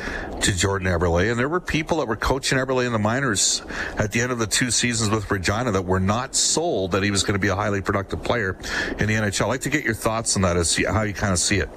to 0.41 0.55
Jordan 0.55 0.87
Eberle. 0.87 1.31
And 1.31 1.39
there 1.39 1.49
were 1.49 1.59
people 1.59 1.97
that 1.97 2.07
were 2.07 2.15
coaching 2.15 2.59
Eberle 2.59 2.85
in 2.85 2.93
the 2.93 2.99
minors 2.99 3.63
at 3.97 4.11
the 4.11 4.21
end 4.21 4.31
of 4.31 4.37
the 4.37 4.47
two 4.47 4.69
seasons 4.69 5.09
with 5.09 5.29
Regina 5.31 5.71
that 5.71 5.85
were 5.85 5.99
not 5.99 6.35
sold 6.35 6.91
that 6.91 7.01
he 7.01 7.09
was 7.09 7.23
going 7.23 7.33
to 7.33 7.39
be 7.39 7.47
a 7.47 7.55
highly 7.55 7.81
productive 7.81 8.23
player 8.23 8.55
in 8.99 9.07
the 9.07 9.15
NHL. 9.15 9.45
I'd 9.45 9.47
like 9.47 9.61
to 9.61 9.69
get 9.69 9.83
your 9.83 9.95
thoughts 9.95 10.35
on 10.35 10.43
that 10.43 10.57
as 10.57 10.77
how 10.77 11.01
you 11.01 11.13
kind 11.13 11.33
of 11.33 11.39
see 11.39 11.57
it. 11.57 11.69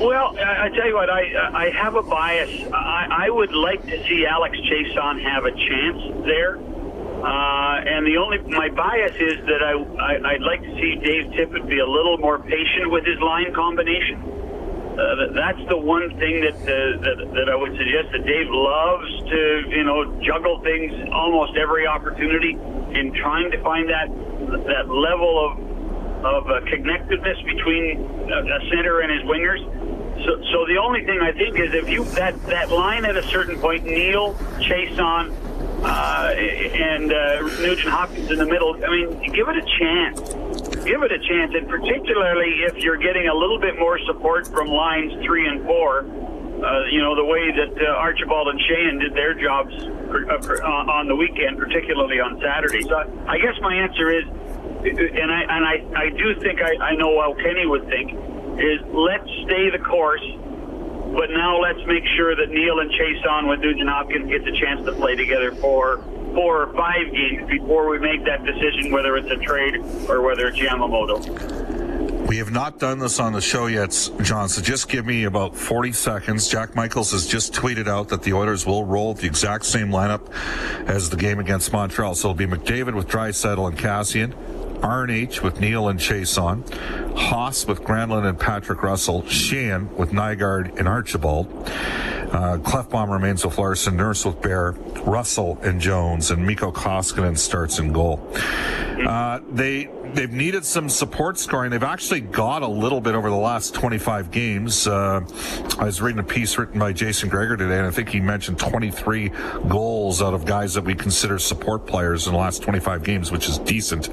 Well, 0.00 0.36
I, 0.36 0.70
tell 0.70 0.88
you 0.88 0.94
what, 0.94 1.08
I 1.08 1.22
I 1.54 1.70
have 1.70 1.94
a 1.94 2.02
bias. 2.02 2.50
I, 2.72 3.26
I 3.26 3.30
would 3.30 3.52
like 3.52 3.80
to 3.86 3.96
see 4.08 4.26
Alex 4.26 4.58
Chiasson 4.58 5.22
have 5.22 5.44
a 5.44 5.52
chance 5.52 6.26
there. 6.26 6.58
Uh, 6.58 7.80
and 7.86 8.04
the 8.04 8.18
only 8.18 8.38
my 8.50 8.68
bias 8.70 9.14
is 9.16 9.38
that 9.46 9.62
I, 9.62 9.72
I 10.02 10.34
I'd 10.34 10.42
like 10.42 10.62
to 10.62 10.74
see 10.74 10.96
Dave 10.96 11.30
Tippett 11.32 11.68
be 11.68 11.78
a 11.78 11.86
little 11.86 12.18
more 12.18 12.40
patient 12.40 12.90
with 12.90 13.06
his 13.06 13.20
line 13.20 13.54
combination. 13.54 14.20
Uh, 14.98 15.32
that's 15.32 15.62
the 15.68 15.76
one 15.78 16.10
thing 16.18 16.42
that, 16.42 16.54
uh, 16.54 16.98
that 17.00 17.30
that 17.32 17.48
I 17.48 17.54
would 17.54 17.76
suggest 17.78 18.10
that 18.12 18.26
Dave 18.26 18.50
loves 18.50 19.08
to 19.30 19.40
you 19.70 19.84
know 19.84 20.20
juggle 20.22 20.60
things 20.62 20.92
almost 21.14 21.56
every 21.56 21.86
opportunity 21.86 22.58
in 22.98 23.14
trying 23.14 23.50
to 23.52 23.62
find 23.62 23.88
that 23.88 24.10
that 24.66 24.90
level 24.90 25.38
of 25.38 25.73
of 26.24 26.48
uh, 26.48 26.60
connectedness 26.66 27.38
between 27.42 28.00
a, 28.30 28.40
a 28.40 28.60
center 28.70 29.00
and 29.00 29.12
his 29.12 29.22
wingers. 29.22 29.62
So, 30.24 30.40
so 30.52 30.66
the 30.66 30.78
only 30.80 31.04
thing 31.04 31.20
I 31.20 31.32
think 31.32 31.58
is 31.58 31.74
if 31.74 31.88
you 31.88 32.04
that 32.16 32.40
that 32.46 32.70
line 32.70 33.04
at 33.04 33.16
a 33.16 33.22
certain 33.24 33.58
point, 33.58 33.84
Neal, 33.84 34.34
Chiasson, 34.58 35.34
uh, 35.84 36.32
and 36.32 37.12
uh, 37.12 37.42
Nugent 37.60 37.90
Hopkins 37.90 38.30
in 38.30 38.38
the 38.38 38.46
middle. 38.46 38.74
I 38.84 38.88
mean, 38.88 39.32
give 39.32 39.48
it 39.48 39.56
a 39.56 39.66
chance. 39.78 40.20
Give 40.84 41.02
it 41.02 41.12
a 41.12 41.18
chance, 41.18 41.52
and 41.54 41.68
particularly 41.68 42.64
if 42.64 42.76
you're 42.78 42.96
getting 42.96 43.28
a 43.28 43.34
little 43.34 43.58
bit 43.58 43.78
more 43.78 43.98
support 44.06 44.46
from 44.48 44.68
lines 44.68 45.12
three 45.24 45.46
and 45.46 45.64
four. 45.64 46.06
Uh, 46.54 46.86
you 46.86 47.02
know 47.02 47.14
the 47.14 47.24
way 47.24 47.50
that 47.50 47.76
uh, 47.76 47.92
Archibald 47.98 48.48
and 48.48 48.60
Sheahan 48.60 49.00
did 49.00 49.12
their 49.12 49.34
jobs 49.34 49.74
for, 50.08 50.30
uh, 50.30 50.40
for, 50.40 50.64
uh, 50.64 50.96
on 50.96 51.08
the 51.08 51.16
weekend, 51.16 51.58
particularly 51.58 52.20
on 52.20 52.40
Saturday. 52.40 52.80
So 52.82 52.96
I 53.26 53.36
guess 53.38 53.60
my 53.60 53.74
answer 53.74 54.08
is, 54.10 54.24
and 54.84 55.32
I 55.32 55.40
and 55.42 55.64
I, 55.64 56.00
I 56.06 56.10
do 56.10 56.40
think 56.40 56.60
I, 56.60 56.76
I 56.92 56.94
know 56.96 57.20
how 57.20 57.34
Kenny 57.34 57.66
would 57.66 57.86
think 57.88 58.12
is 58.60 58.80
let's 58.92 59.28
stay 59.44 59.70
the 59.70 59.82
course, 59.82 60.24
but 61.16 61.30
now 61.30 61.60
let's 61.60 61.80
make 61.86 62.04
sure 62.16 62.36
that 62.36 62.50
Neal 62.50 62.80
and 62.80 62.90
Chiasson 62.90 63.48
with 63.48 63.60
Nugent 63.60 63.88
Hopkins 63.88 64.30
get 64.30 64.44
the 64.44 64.52
chance 64.52 64.84
to 64.84 64.92
play 64.92 65.16
together 65.16 65.54
for 65.56 66.02
four 66.34 66.62
or 66.64 66.72
five 66.74 67.12
games 67.12 67.48
before 67.48 67.88
we 67.88 67.98
make 67.98 68.24
that 68.24 68.44
decision 68.44 68.90
whether 68.90 69.16
it's 69.16 69.30
a 69.30 69.36
trade 69.36 69.76
or 70.08 70.20
whether 70.20 70.48
it's 70.48 70.58
Yamamoto. 70.58 71.84
We 72.26 72.38
have 72.38 72.50
not 72.50 72.78
done 72.78 72.98
this 72.98 73.20
on 73.20 73.34
the 73.34 73.40
show 73.40 73.66
yet, 73.66 74.10
John, 74.22 74.48
so 74.48 74.62
just 74.62 74.88
give 74.88 75.04
me 75.04 75.24
about 75.24 75.54
40 75.54 75.92
seconds. 75.92 76.48
Jack 76.48 76.74
Michaels 76.74 77.12
has 77.12 77.26
just 77.26 77.52
tweeted 77.52 77.86
out 77.86 78.08
that 78.08 78.22
the 78.22 78.32
Oilers 78.32 78.64
will 78.64 78.84
roll 78.84 79.12
the 79.12 79.26
exact 79.26 79.66
same 79.66 79.88
lineup 79.88 80.32
as 80.88 81.10
the 81.10 81.16
game 81.16 81.38
against 81.38 81.72
Montreal. 81.72 82.14
So 82.14 82.30
it'll 82.30 82.34
be 82.34 82.46
McDavid 82.46 82.94
with 82.94 83.08
Draisaitl 83.08 83.68
and 83.68 83.78
Kassian, 83.78 84.32
RNH 84.84 85.40
with 85.40 85.60
Neal 85.60 85.88
and 85.88 85.98
Chiasson, 85.98 86.62
Haas 87.16 87.66
with 87.66 87.80
Granlund 87.80 88.28
and 88.28 88.38
Patrick 88.38 88.82
Russell, 88.82 89.22
Sheahan 89.22 89.90
with 89.92 90.10
Nygard 90.10 90.78
and 90.78 90.86
Archibald. 90.86 91.46
Uh, 91.66 92.58
Klefbom 92.58 93.10
remains 93.10 93.46
with 93.46 93.56
Larsson, 93.56 93.96
Nurse 93.96 94.26
with 94.26 94.42
Bear, 94.42 94.72
Russell 95.06 95.58
and 95.62 95.80
Jones, 95.80 96.30
and 96.30 96.46
Mikko 96.46 96.70
Koskinen 96.72 97.38
starts 97.38 97.78
in 97.78 97.94
goal. 97.94 98.30
Uh, 99.06 99.40
they 99.50 99.88
they've 100.12 100.32
needed 100.32 100.66
some 100.66 100.90
support 100.90 101.38
scoring. 101.38 101.70
They've 101.70 101.82
actually 101.82 102.20
got 102.20 102.62
a 102.62 102.68
little 102.68 103.00
bit 103.00 103.14
over 103.14 103.30
the 103.30 103.36
last 103.36 103.74
25 103.74 104.30
games. 104.30 104.86
Uh, 104.86 105.20
I 105.78 105.84
was 105.84 106.02
reading 106.02 106.20
a 106.20 106.24
piece 106.24 106.58
written 106.58 106.78
by 106.78 106.92
Jason 106.92 107.30
Gregor 107.30 107.56
today, 107.56 107.78
and 107.78 107.86
I 107.86 107.90
think 107.90 108.10
he 108.10 108.20
mentioned 108.20 108.58
23 108.58 109.30
goals 109.66 110.20
out 110.20 110.34
of 110.34 110.44
guys 110.44 110.74
that 110.74 110.84
we 110.84 110.94
consider 110.94 111.38
support 111.38 111.86
players 111.86 112.26
in 112.26 112.34
the 112.34 112.38
last 112.38 112.62
25 112.62 113.02
games, 113.02 113.32
which 113.32 113.48
is 113.48 113.58
decent. 113.58 114.10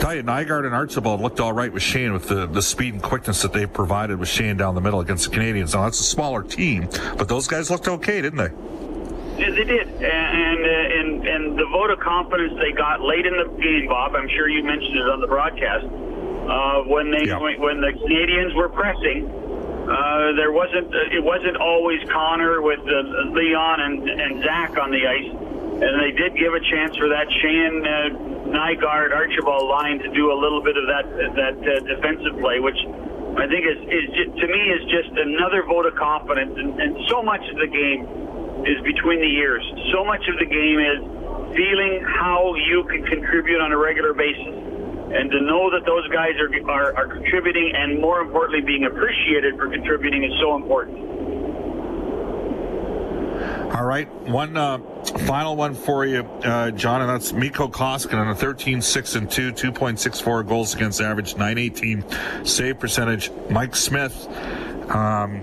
Tell 0.00 0.14
you, 0.14 0.22
Nygard 0.22 0.66
and 0.66 0.74
Archibald 0.74 1.20
looked 1.20 1.40
all 1.40 1.52
right 1.52 1.72
with 1.72 1.82
Shane 1.82 2.12
with 2.12 2.28
the, 2.28 2.46
the 2.46 2.62
speed 2.62 2.94
and 2.94 3.02
quickness 3.02 3.42
that 3.42 3.52
they 3.52 3.66
provided 3.66 4.18
with 4.18 4.28
Shane 4.28 4.56
down 4.56 4.74
the 4.74 4.80
middle 4.80 5.00
against 5.00 5.30
the 5.30 5.36
Canadiens. 5.36 5.74
Now 5.74 5.84
that's 5.84 5.98
a 6.00 6.04
smaller 6.04 6.42
team, 6.42 6.88
but 7.16 7.28
those 7.28 7.46
guys 7.48 7.70
looked 7.70 7.88
okay, 7.88 8.20
didn't 8.20 8.38
they? 8.38 8.50
Yeah, 9.42 9.50
they 9.50 9.64
did, 9.64 9.88
and 9.88 10.60
uh, 10.64 10.98
and 10.98 11.28
and 11.28 11.58
the 11.58 11.66
vote 11.72 11.90
of 11.90 11.98
confidence 12.00 12.54
they 12.60 12.72
got 12.72 13.02
late 13.02 13.26
in 13.26 13.36
the 13.36 13.44
game, 13.60 13.86
Bob. 13.88 14.14
I'm 14.14 14.28
sure 14.28 14.48
you 14.48 14.62
mentioned 14.64 14.96
it 14.96 15.08
on 15.08 15.20
the 15.20 15.26
broadcast 15.26 15.84
uh, 15.84 16.82
when 16.88 17.10
they 17.10 17.26
Yeah. 17.28 17.38
when, 17.38 17.60
when 17.60 17.80
the 17.80 17.92
Canadiens 17.92 18.54
were 18.54 18.68
pressing. 18.70 19.28
Uh, 19.28 20.32
there 20.36 20.52
wasn't 20.52 20.88
it 21.12 21.22
wasn't 21.22 21.56
always 21.58 22.00
Connor 22.08 22.62
with 22.62 22.80
uh, 22.80 23.30
Leon 23.32 23.80
and 23.80 24.08
and 24.08 24.42
Zach 24.42 24.76
on 24.78 24.90
the 24.90 25.06
ice, 25.06 25.30
and 25.76 25.92
they 26.00 26.12
did 26.16 26.32
give 26.40 26.54
a 26.54 26.60
chance 26.60 26.96
for 26.96 27.08
that 27.08 27.28
Shane 27.42 27.84
uh, 27.84 28.48
Nygard 28.48 29.12
Archibald 29.12 29.68
line 29.68 29.98
to 30.00 30.08
do 30.08 30.32
a 30.32 30.36
little 30.38 30.62
bit 30.62 30.76
of 30.76 30.88
that 30.88 31.06
that 31.36 31.56
uh, 31.60 31.80
defensive 31.84 32.40
play, 32.40 32.60
which 32.60 32.80
I 33.36 33.44
think 33.44 33.68
is 33.68 33.80
is 33.84 34.04
ju- 34.16 34.32
to 34.40 34.46
me 34.48 34.62
is 34.72 34.82
just 34.88 35.12
another 35.12 35.64
vote 35.68 35.84
of 35.84 35.94
confidence, 35.94 36.56
and, 36.56 36.80
and 36.80 36.96
so 37.08 37.22
much 37.22 37.44
of 37.52 37.60
the 37.60 37.68
game 37.68 38.08
is 38.64 38.80
between 38.88 39.20
the 39.20 39.32
ears. 39.36 39.62
So 39.92 40.04
much 40.04 40.24
of 40.32 40.40
the 40.40 40.48
game 40.48 40.80
is 40.80 40.98
feeling 41.52 42.04
how 42.04 42.54
you 42.56 42.84
can 42.88 43.04
contribute 43.04 43.60
on 43.60 43.72
a 43.72 43.78
regular 43.78 44.14
basis. 44.14 44.64
And 45.06 45.30
to 45.30 45.40
know 45.40 45.70
that 45.70 45.86
those 45.86 46.08
guys 46.08 46.34
are, 46.40 46.50
are, 46.68 46.96
are 46.96 47.06
contributing 47.06 47.72
and 47.74 48.00
more 48.00 48.20
importantly 48.20 48.60
being 48.60 48.84
appreciated 48.84 49.56
for 49.56 49.70
contributing 49.70 50.24
is 50.24 50.32
so 50.40 50.56
important. 50.56 50.98
All 53.72 53.84
right, 53.84 54.08
one 54.26 54.56
uh, 54.56 54.78
final 55.26 55.56
one 55.56 55.74
for 55.74 56.04
you, 56.04 56.20
uh, 56.20 56.70
John, 56.72 57.00
and 57.00 57.10
that's 57.10 57.32
Mikko 57.32 57.68
Koskinen, 57.68 58.18
on 58.18 58.28
a 58.28 58.34
13 58.34 58.82
6 58.82 59.14
and 59.14 59.30
2, 59.30 59.52
2.64 59.52 60.46
goals 60.46 60.74
against 60.74 61.00
average, 61.00 61.36
918 61.36 62.04
save 62.44 62.78
percentage. 62.78 63.30
Mike 63.50 63.76
Smith, 63.76 64.26
um, 64.90 65.42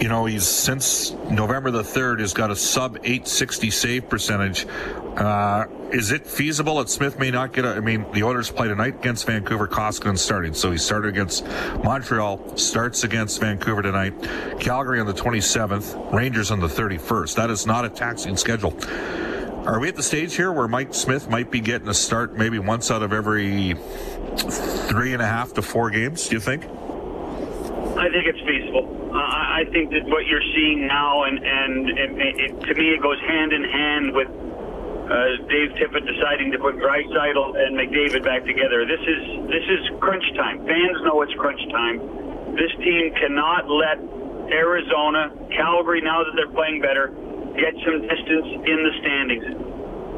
you 0.00 0.08
know, 0.08 0.26
he's 0.26 0.46
since 0.46 1.12
November 1.30 1.70
the 1.70 1.82
3rd 1.82 2.20
has 2.20 2.34
got 2.34 2.50
a 2.50 2.56
sub 2.56 2.96
860 2.96 3.70
save 3.70 4.08
percentage. 4.08 4.66
Uh, 5.16 5.66
is 5.92 6.10
it 6.10 6.26
feasible 6.26 6.78
that 6.78 6.90
Smith 6.90 7.18
may 7.18 7.30
not 7.30 7.52
get 7.52 7.64
a, 7.64 7.70
I 7.70 7.80
mean, 7.80 8.04
the 8.12 8.22
Oilers 8.22 8.50
play 8.50 8.68
tonight 8.68 8.96
against 8.96 9.26
Vancouver, 9.26 9.66
Koskinen 9.68 10.18
starting. 10.18 10.52
So 10.52 10.70
he 10.70 10.78
started 10.78 11.08
against 11.08 11.46
Montreal, 11.82 12.56
starts 12.56 13.04
against 13.04 13.40
Vancouver 13.40 13.82
tonight, 13.82 14.14
Calgary 14.60 15.00
on 15.00 15.06
the 15.06 15.14
27th, 15.14 16.12
Rangers 16.12 16.50
on 16.50 16.60
the 16.60 16.68
31st. 16.68 17.36
That 17.36 17.50
is 17.50 17.66
not 17.66 17.84
a 17.84 17.88
taxing 17.88 18.36
schedule. 18.36 18.76
Are 19.66 19.80
we 19.80 19.88
at 19.88 19.96
the 19.96 20.02
stage 20.02 20.36
here 20.36 20.52
where 20.52 20.68
Mike 20.68 20.94
Smith 20.94 21.28
might 21.28 21.50
be 21.50 21.60
getting 21.60 21.88
a 21.88 21.94
start 21.94 22.36
maybe 22.36 22.58
once 22.58 22.90
out 22.90 23.02
of 23.02 23.12
every 23.12 23.74
three 24.36 25.12
and 25.12 25.22
a 25.22 25.26
half 25.26 25.54
to 25.54 25.62
four 25.62 25.90
games, 25.90 26.28
do 26.28 26.36
you 26.36 26.40
think? 26.40 26.64
I 27.96 28.08
think 28.10 28.26
it's 28.26 28.40
feasible. 28.40 29.10
Uh, 29.12 29.16
I 29.56 29.64
think 29.72 29.88
that 29.96 30.04
what 30.04 30.28
you're 30.28 30.44
seeing 30.52 30.84
now, 30.86 31.24
and 31.24 31.40
and 31.40 31.88
it, 31.88 32.10
it, 32.12 32.50
to 32.68 32.72
me, 32.76 32.92
it 32.92 33.00
goes 33.00 33.16
hand 33.24 33.56
in 33.56 33.64
hand 33.64 34.12
with 34.12 34.28
uh, 34.28 35.48
Dave 35.48 35.72
Tippett 35.80 36.04
deciding 36.04 36.52
to 36.52 36.58
put 36.60 36.76
Draisaitl 36.76 37.56
and 37.56 37.72
McDavid 37.72 38.20
back 38.20 38.44
together. 38.44 38.84
This 38.84 39.00
is 39.00 39.22
this 39.48 39.64
is 39.64 39.80
crunch 39.96 40.28
time. 40.36 40.60
Fans 40.68 41.00
know 41.08 41.24
it's 41.24 41.32
crunch 41.40 41.64
time. 41.72 42.04
This 42.52 42.68
team 42.84 43.16
cannot 43.16 43.64
let 43.72 43.96
Arizona, 44.52 45.32
Calgary, 45.56 46.04
now 46.04 46.20
that 46.20 46.36
they're 46.36 46.52
playing 46.52 46.84
better, 46.84 47.08
get 47.56 47.72
some 47.80 48.04
distance 48.04 48.60
in 48.60 48.78
the 48.84 48.92
standings. 49.00 49.46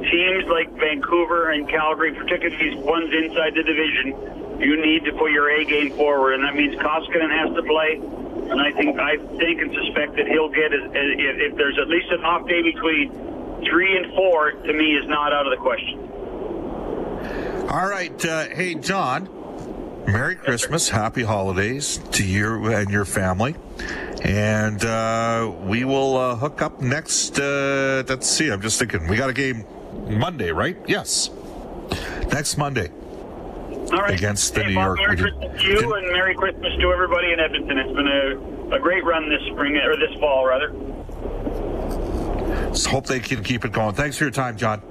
Teams 0.03 0.51
like 0.51 0.67
Vancouver 0.83 1.55
and 1.55 1.71
Calgary, 1.71 2.11
particularly 2.11 2.59
these 2.59 2.79
ones 2.83 3.07
inside 3.15 3.55
the 3.55 3.63
division, 3.63 4.19
you 4.59 4.81
need 4.85 5.05
to 5.05 5.13
put 5.13 5.31
your 5.31 5.51
A 5.51 5.65
game 5.65 5.91
forward, 5.97 6.35
and 6.35 6.45
that 6.45 6.55
means 6.55 6.75
Koskinen 6.77 7.31
has 7.31 7.55
to 7.55 7.63
play. 7.63 8.01
And 8.51 8.61
I 8.61 8.73
think 8.73 8.99
I 8.99 9.17
think 9.39 9.61
and 9.61 9.75
suspect 9.75 10.17
that 10.17 10.27
he'll 10.27 10.49
get 10.49 10.73
if, 10.73 10.91
if 10.95 11.57
there's 11.57 11.79
at 11.79 11.89
least 11.89 12.11
an 12.11 12.25
off 12.25 12.49
day 12.49 12.63
between 12.63 13.13
three 13.69 13.97
and 13.97 14.15
four. 14.15 14.53
To 14.53 14.73
me, 14.73 14.97
is 14.97 15.07
not 15.09 15.33
out 15.33 15.47
of 15.47 15.51
the 15.51 15.63
question. 15.63 15.99
All 17.71 17.87
right, 17.87 18.25
uh, 18.25 18.49
hey 18.49 18.75
John. 18.75 19.29
Merry 20.07 20.37
Christmas, 20.37 20.89
Happy 20.89 21.23
Holidays 21.23 21.99
to 22.13 22.25
you 22.25 22.73
and 22.73 22.89
your 22.89 23.05
family, 23.05 23.55
and 24.23 24.83
uh, 24.83 25.53
we 25.65 25.85
will 25.85 26.17
uh, 26.17 26.35
hook 26.35 26.63
up 26.63 26.81
next. 26.81 27.39
Uh, 27.39 28.03
let's 28.09 28.27
see. 28.27 28.49
I'm 28.49 28.63
just 28.63 28.79
thinking 28.79 29.07
we 29.07 29.19
got 29.19 29.29
a 29.29 29.35
game 29.35 29.67
Monday, 30.09 30.51
right? 30.51 30.79
Yes, 30.87 31.29
next 32.33 32.57
Monday. 32.57 32.91
All 33.93 34.01
right. 34.01 34.15
Against 34.15 34.55
the 34.55 34.63
hey, 34.63 34.69
New 34.71 34.75
Bob, 34.75 34.97
York- 34.99 34.99
Merry 34.99 35.17
Christmas 35.17 35.63
to 35.63 35.67
you, 35.69 35.95
and 35.95 36.07
Merry 36.13 36.35
Christmas 36.35 36.73
to 36.81 36.93
everybody 36.93 37.33
in 37.33 37.41
Edmonton. 37.41 37.79
It's 37.79 37.93
been 37.97 38.07
a, 38.07 38.77
a 38.77 38.79
great 38.79 39.05
run 39.05 39.29
this 39.29 39.41
spring 39.53 39.77
or 39.77 39.97
this 39.97 40.19
fall, 40.21 40.47
rather. 40.47 40.71
Just 42.71 42.87
hope 42.87 43.07
they 43.07 43.21
can 43.21 43.43
keep 43.43 43.65
it 43.65 43.73
going. 43.73 43.95
Thanks 43.95 44.19
for 44.19 44.25
your 44.25 44.31
time, 44.31 44.57
John. 44.57 44.83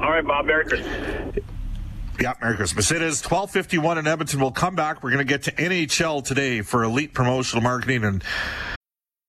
All 0.00 0.10
right, 0.10 0.24
Bob. 0.26 0.46
Merry 0.46 0.64
Christmas. 0.64 1.44
Yeah, 2.20 2.34
Merry 2.40 2.56
Christmas. 2.56 2.90
It 2.92 3.02
is 3.02 3.20
1251 3.22 3.98
in 3.98 4.06
Edmonton. 4.06 4.40
We'll 4.40 4.52
come 4.52 4.76
back. 4.76 5.02
We're 5.02 5.10
going 5.10 5.26
to 5.26 5.30
get 5.30 5.42
to 5.44 5.52
NHL 5.52 6.24
today 6.24 6.62
for 6.62 6.84
elite 6.84 7.14
promotional 7.14 7.62
marketing 7.62 8.04
and 8.04 8.22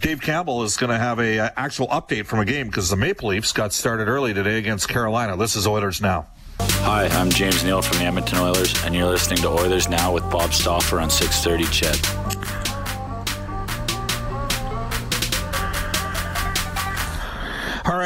Dave 0.00 0.20
Campbell 0.20 0.62
is 0.62 0.76
going 0.76 0.90
to 0.90 0.98
have 0.98 1.18
a 1.18 1.38
uh, 1.38 1.50
actual 1.56 1.88
update 1.88 2.26
from 2.26 2.40
a 2.40 2.44
game 2.44 2.66
because 2.66 2.90
the 2.90 2.96
Maple 2.96 3.28
Leafs 3.28 3.52
got 3.52 3.72
started 3.72 4.08
early 4.08 4.34
today 4.34 4.58
against 4.58 4.88
Carolina. 4.88 5.36
This 5.36 5.56
is 5.56 5.66
Oilers 5.66 6.00
now. 6.00 6.26
Hi, 6.60 7.06
I'm 7.06 7.30
James 7.30 7.62
Neal 7.64 7.82
from 7.82 7.98
the 7.98 8.04
Edmonton 8.04 8.38
Oilers, 8.38 8.74
and 8.84 8.94
you're 8.94 9.06
listening 9.06 9.42
to 9.42 9.48
Oilers 9.48 9.88
Now 9.88 10.12
with 10.12 10.28
Bob 10.30 10.52
Stauffer 10.52 11.00
on 11.00 11.10
630 11.10 11.64
CHED. 11.72 12.37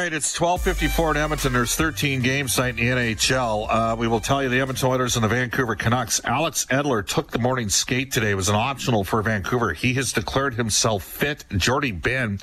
Right, 0.03 0.11
it's 0.11 0.37
12:54 0.37 1.11
in 1.11 1.17
Edmonton. 1.17 1.53
There's 1.53 1.75
13 1.75 2.21
games 2.21 2.55
tonight 2.55 2.77
in 2.77 2.87
the 2.87 2.91
NHL. 2.91 3.67
Uh, 3.69 3.95
we 3.95 4.09
will 4.09 4.19
tell 4.19 4.43
you 4.43 4.49
the 4.49 4.59
Edmonton 4.59 4.89
Oilers 4.89 5.15
and 5.15 5.23
the 5.23 5.29
Vancouver 5.29 5.77
Canucks. 5.77 6.19
Alex 6.25 6.65
Edler 6.65 7.07
took 7.07 7.31
the 7.31 7.39
morning 7.39 7.69
skate 7.69 8.11
today. 8.11 8.31
It 8.31 8.35
was 8.35 8.49
an 8.49 8.55
optional 8.55 9.05
for 9.05 9.21
Vancouver. 9.21 9.71
He 9.71 9.93
has 9.93 10.11
declared 10.11 10.55
himself 10.55 11.05
fit. 11.05 11.45
Jordie 11.55 11.93
Benn, 11.93 12.39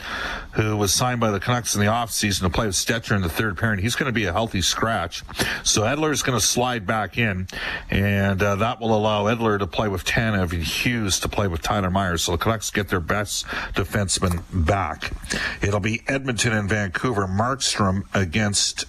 who 0.52 0.74
was 0.74 0.94
signed 0.94 1.20
by 1.20 1.30
the 1.30 1.38
Canucks 1.38 1.74
in 1.74 1.82
the 1.82 1.88
offseason 1.88 2.40
to 2.40 2.48
play 2.48 2.64
with 2.64 2.76
Stecher 2.76 3.14
in 3.14 3.20
the 3.20 3.28
third 3.28 3.58
pairing, 3.58 3.80
he's 3.80 3.94
going 3.94 4.08
to 4.08 4.12
be 4.18 4.24
a 4.24 4.32
healthy 4.32 4.62
scratch. 4.62 5.22
So 5.62 5.82
Edler 5.82 6.12
is 6.12 6.22
going 6.22 6.40
to 6.40 6.44
slide 6.44 6.86
back 6.86 7.18
in, 7.18 7.46
and 7.90 8.42
uh, 8.42 8.56
that 8.56 8.80
will 8.80 8.96
allow 8.96 9.24
Edler 9.24 9.58
to 9.58 9.66
play 9.66 9.88
with 9.88 10.06
Tanev 10.06 10.54
and 10.54 10.64
Hughes 10.64 11.20
to 11.20 11.28
play 11.28 11.46
with 11.46 11.60
Tyler 11.60 11.90
Myers. 11.90 12.22
So 12.22 12.32
the 12.32 12.38
Canucks 12.38 12.70
get 12.70 12.88
their 12.88 13.00
best 13.00 13.44
defenseman 13.74 14.44
back. 14.50 15.12
It'll 15.60 15.78
be 15.78 16.00
Edmonton 16.08 16.54
and 16.54 16.66
Vancouver. 16.66 17.26
Markstrom 17.50 18.04
against 18.14 18.84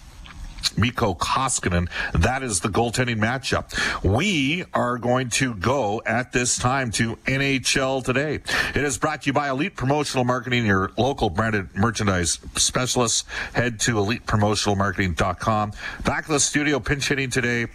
Mikko 0.77 1.15
Koskinen. 1.15 1.89
That 2.13 2.43
is 2.43 2.59
the 2.59 2.69
goaltending 2.69 3.17
matchup. 3.17 3.71
We 4.03 4.65
are 4.73 4.97
going 4.97 5.29
to 5.31 5.53
go 5.53 6.01
at 6.05 6.31
this 6.31 6.57
time 6.57 6.91
to 6.91 7.15
NHL 7.25 8.03
today. 8.03 8.35
It 8.35 8.83
is 8.83 8.97
brought 8.97 9.23
to 9.23 9.27
you 9.27 9.33
by 9.33 9.49
Elite 9.49 9.75
Promotional 9.75 10.23
Marketing, 10.23 10.65
your 10.65 10.91
local 10.97 11.29
branded 11.29 11.75
merchandise 11.75 12.39
specialist. 12.55 13.25
Head 13.53 13.79
to 13.81 13.95
elitepromotionalmarketing.com. 13.95 15.71
Back 16.03 16.27
in 16.27 16.33
the 16.33 16.39
studio, 16.39 16.79
pinch 16.79 17.09
hitting 17.09 17.29
today, 17.29 17.67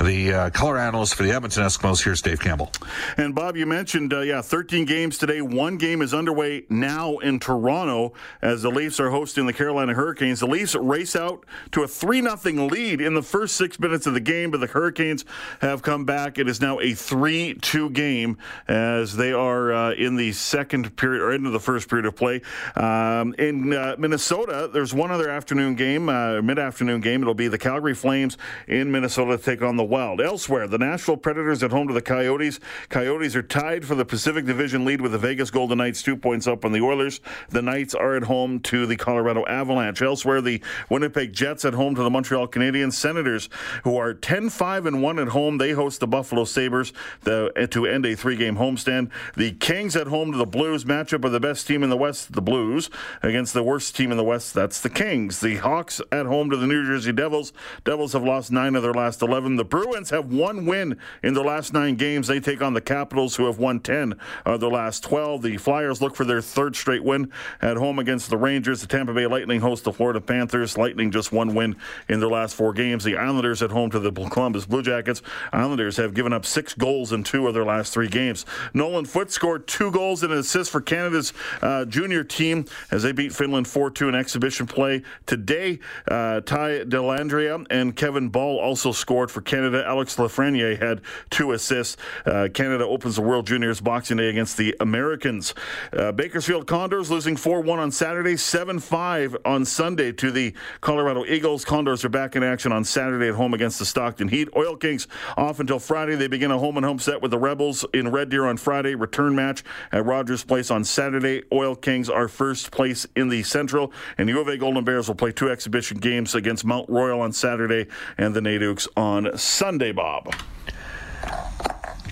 the 0.00 0.32
uh, 0.32 0.50
color 0.50 0.78
analyst 0.78 1.14
for 1.14 1.22
the 1.22 1.32
Edmonton 1.32 1.64
Eskimos. 1.64 2.02
Here's 2.02 2.22
Dave 2.22 2.40
Campbell. 2.40 2.70
And 3.16 3.34
Bob, 3.34 3.56
you 3.56 3.66
mentioned, 3.66 4.12
uh, 4.12 4.20
yeah, 4.20 4.42
13 4.42 4.84
games 4.84 5.18
today. 5.18 5.40
One 5.42 5.76
game 5.78 6.02
is 6.02 6.14
underway 6.14 6.64
now 6.68 7.18
in 7.18 7.38
Toronto 7.38 8.12
as 8.42 8.62
the 8.62 8.70
Leafs 8.70 9.00
are 9.00 9.10
hosting 9.10 9.46
the 9.46 9.52
Carolina 9.52 9.94
Hurricanes. 9.94 10.40
The 10.40 10.46
Leafs 10.46 10.74
race 10.74 11.16
out 11.16 11.44
to 11.72 11.82
a 11.82 11.88
3 11.88 12.20
0 12.36 12.66
lead 12.66 13.00
in 13.00 13.14
the 13.14 13.22
first 13.22 13.56
six 13.56 13.78
minutes 13.78 14.06
of 14.06 14.14
the 14.14 14.20
game, 14.20 14.50
but 14.50 14.60
the 14.60 14.66
Hurricanes 14.66 15.24
have 15.60 15.82
come 15.82 16.04
back. 16.04 16.38
It 16.38 16.48
is 16.48 16.60
now 16.60 16.78
a 16.80 16.94
3 16.94 17.54
2 17.54 17.90
game 17.90 18.38
as 18.66 19.16
they 19.16 19.32
are 19.32 19.72
uh, 19.72 19.92
in 19.92 20.16
the 20.16 20.32
second 20.32 20.96
period 20.96 21.22
or 21.22 21.32
into 21.32 21.50
the 21.50 21.60
first 21.60 21.88
period 21.88 22.06
of 22.06 22.16
play. 22.16 22.42
Um, 22.76 23.34
in 23.38 23.72
uh, 23.72 23.96
Minnesota, 23.98 24.68
there's 24.72 24.94
one 24.94 25.10
other 25.10 25.30
afternoon 25.30 25.74
game, 25.74 26.08
uh, 26.08 26.42
mid 26.42 26.58
afternoon 26.58 27.00
game. 27.00 27.22
It'll 27.22 27.34
be 27.34 27.48
the 27.48 27.58
Calgary 27.58 27.94
Flames 27.94 28.36
in 28.66 28.90
Minnesota 28.90 29.36
to 29.36 29.42
take 29.42 29.62
on 29.62 29.76
the 29.76 29.84
Wild. 29.84 30.20
Elsewhere, 30.20 30.66
the 30.66 30.78
Nashville 30.78 31.16
Predators 31.16 31.62
at 31.62 31.70
home 31.70 31.88
to 31.88 31.94
the 31.94 32.02
Coyotes. 32.02 32.60
Coyotes 32.88 33.34
are 33.36 33.42
tied 33.42 33.84
for 33.84 33.94
the 33.94 34.04
Pacific 34.04 34.44
Division 34.44 34.84
lead 34.84 35.00
with 35.00 35.12
the 35.12 35.18
Vegas 35.18 35.50
Golden 35.50 35.78
Knights 35.78 36.02
two 36.02 36.16
points 36.16 36.46
up 36.46 36.64
on 36.64 36.72
the 36.72 36.80
Oilers. 36.80 37.20
The 37.50 37.62
Knights 37.62 37.94
are 37.94 38.16
at 38.16 38.24
home 38.24 38.60
to 38.60 38.86
the 38.86 38.96
Colorado 38.96 39.44
Avalanche. 39.46 40.02
Elsewhere, 40.02 40.40
the 40.40 40.62
Winnipeg 40.90 41.32
Jets 41.32 41.64
at 41.64 41.74
home 41.74 41.94
to 41.94 42.02
the 42.02 42.10
Montreal 42.18 42.48
Canadiens. 42.48 42.94
Senators, 42.94 43.48
who 43.84 43.96
are 43.96 44.12
10 44.12 44.50
5 44.50 44.86
and 44.86 45.00
1 45.00 45.18
at 45.20 45.28
home, 45.28 45.58
they 45.58 45.70
host 45.70 46.00
the 46.00 46.06
Buffalo 46.08 46.44
Sabres 46.44 46.92
the, 47.22 47.52
uh, 47.56 47.68
to 47.68 47.86
end 47.86 48.04
a 48.04 48.16
three 48.16 48.34
game 48.34 48.56
homestand. 48.56 49.10
The 49.36 49.52
Kings 49.52 49.94
at 49.94 50.08
home 50.08 50.32
to 50.32 50.38
the 50.38 50.44
Blues. 50.44 50.84
Matchup 50.84 51.24
of 51.24 51.30
the 51.30 51.38
best 51.38 51.68
team 51.68 51.84
in 51.84 51.90
the 51.90 51.96
West, 51.96 52.32
the 52.32 52.42
Blues, 52.42 52.90
against 53.22 53.54
the 53.54 53.62
worst 53.62 53.94
team 53.94 54.10
in 54.10 54.16
the 54.16 54.24
West, 54.24 54.52
that's 54.52 54.80
the 54.80 54.90
Kings. 54.90 55.40
The 55.40 55.56
Hawks 55.56 56.00
at 56.10 56.26
home 56.26 56.50
to 56.50 56.56
the 56.56 56.66
New 56.66 56.84
Jersey 56.84 57.12
Devils. 57.12 57.52
Devils 57.84 58.14
have 58.14 58.24
lost 58.24 58.50
nine 58.50 58.74
of 58.74 58.82
their 58.82 58.94
last 58.94 59.22
11. 59.22 59.54
The 59.54 59.64
Bruins 59.64 60.10
have 60.10 60.32
one 60.32 60.66
win 60.66 60.98
in 61.22 61.34
their 61.34 61.44
last 61.44 61.72
nine 61.72 61.94
games. 61.94 62.26
They 62.26 62.40
take 62.40 62.60
on 62.62 62.74
the 62.74 62.80
Capitals, 62.80 63.36
who 63.36 63.46
have 63.46 63.58
won 63.58 63.78
10 63.78 64.14
of 64.44 64.58
their 64.58 64.70
last 64.70 65.04
12. 65.04 65.42
The 65.42 65.56
Flyers 65.56 66.02
look 66.02 66.16
for 66.16 66.24
their 66.24 66.40
third 66.40 66.74
straight 66.74 67.04
win 67.04 67.30
at 67.62 67.76
home 67.76 68.00
against 68.00 68.28
the 68.28 68.36
Rangers. 68.36 68.80
The 68.80 68.88
Tampa 68.88 69.14
Bay 69.14 69.28
Lightning 69.28 69.60
host 69.60 69.84
the 69.84 69.92
Florida 69.92 70.20
Panthers. 70.20 70.76
Lightning 70.76 71.12
just 71.12 71.30
one 71.30 71.54
win 71.54 71.76
in 72.08 72.20
their 72.20 72.28
last 72.28 72.54
four 72.54 72.72
games. 72.72 73.04
The 73.04 73.16
Islanders 73.16 73.62
at 73.62 73.70
home 73.70 73.90
to 73.90 73.98
the 73.98 74.10
Columbus 74.12 74.66
Blue 74.66 74.82
Jackets. 74.82 75.22
Islanders 75.52 75.96
have 75.96 76.14
given 76.14 76.32
up 76.32 76.44
six 76.44 76.74
goals 76.74 77.12
in 77.12 77.22
two 77.22 77.46
of 77.46 77.54
their 77.54 77.64
last 77.64 77.92
three 77.92 78.08
games. 78.08 78.46
Nolan 78.74 79.04
Foote 79.04 79.30
scored 79.30 79.66
two 79.66 79.90
goals 79.90 80.22
and 80.22 80.32
an 80.32 80.38
assist 80.38 80.70
for 80.70 80.80
Canada's 80.80 81.32
uh, 81.62 81.84
junior 81.84 82.24
team 82.24 82.64
as 82.90 83.02
they 83.02 83.12
beat 83.12 83.32
Finland 83.32 83.68
4 83.68 83.90
2 83.90 84.08
in 84.08 84.14
exhibition 84.14 84.66
play. 84.66 85.02
Today, 85.26 85.78
uh, 86.10 86.40
Ty 86.40 86.84
Dellandrea 86.84 87.66
and 87.70 87.94
Kevin 87.94 88.28
Ball 88.28 88.58
also 88.58 88.92
scored 88.92 89.30
for 89.30 89.40
Canada. 89.40 89.84
Alex 89.86 90.16
Lafreniere 90.16 90.80
had 90.80 91.00
two 91.30 91.52
assists. 91.52 91.96
Uh, 92.26 92.48
Canada 92.52 92.84
opens 92.84 93.16
the 93.16 93.22
World 93.22 93.46
Juniors 93.46 93.80
Boxing 93.80 94.16
Day 94.16 94.28
against 94.28 94.56
the 94.56 94.74
Americans. 94.80 95.54
Uh, 95.92 96.12
Bakersfield 96.12 96.66
Condors 96.66 97.10
losing 97.10 97.36
4 97.36 97.60
1 97.60 97.78
on 97.78 97.90
Saturday, 97.90 98.36
7 98.36 98.78
5 98.78 99.36
on 99.44 99.64
Sunday 99.64 100.12
to 100.12 100.30
the 100.30 100.54
Colorado 100.80 101.24
Eagles. 101.24 101.64
Condors 101.64 101.97
are 102.04 102.08
back 102.08 102.36
in 102.36 102.42
action 102.42 102.72
on 102.72 102.84
Saturday 102.84 103.28
at 103.28 103.34
home 103.34 103.54
against 103.54 103.78
the 103.78 103.84
Stockton 103.84 104.28
Heat. 104.28 104.48
Oil 104.56 104.76
Kings 104.76 105.08
off 105.36 105.60
until 105.60 105.78
Friday. 105.78 106.16
They 106.16 106.26
begin 106.26 106.50
a 106.50 106.58
home 106.58 106.76
and 106.76 106.84
home 106.84 106.98
set 106.98 107.22
with 107.22 107.30
the 107.30 107.38
Rebels 107.38 107.84
in 107.94 108.10
Red 108.10 108.28
Deer 108.28 108.46
on 108.46 108.56
Friday. 108.56 108.94
Return 108.94 109.34
match 109.34 109.64
at 109.92 110.04
Rogers 110.04 110.44
Place 110.44 110.70
on 110.70 110.84
Saturday. 110.84 111.42
Oil 111.52 111.74
Kings 111.74 112.08
are 112.08 112.28
first 112.28 112.70
place 112.70 113.06
in 113.16 113.28
the 113.28 113.42
Central, 113.42 113.92
and 114.16 114.28
the 114.28 114.32
U 114.32 114.40
of 114.40 114.48
A 114.48 114.56
Golden 114.56 114.84
Bears 114.84 115.08
will 115.08 115.14
play 115.14 115.32
two 115.32 115.50
exhibition 115.50 115.98
games 115.98 116.34
against 116.34 116.64
Mount 116.64 116.88
Royal 116.88 117.20
on 117.20 117.32
Saturday 117.32 117.86
and 118.16 118.34
the 118.34 118.40
Nadukes 118.40 118.88
on 118.96 119.36
Sunday, 119.36 119.92
Bob. 119.92 120.34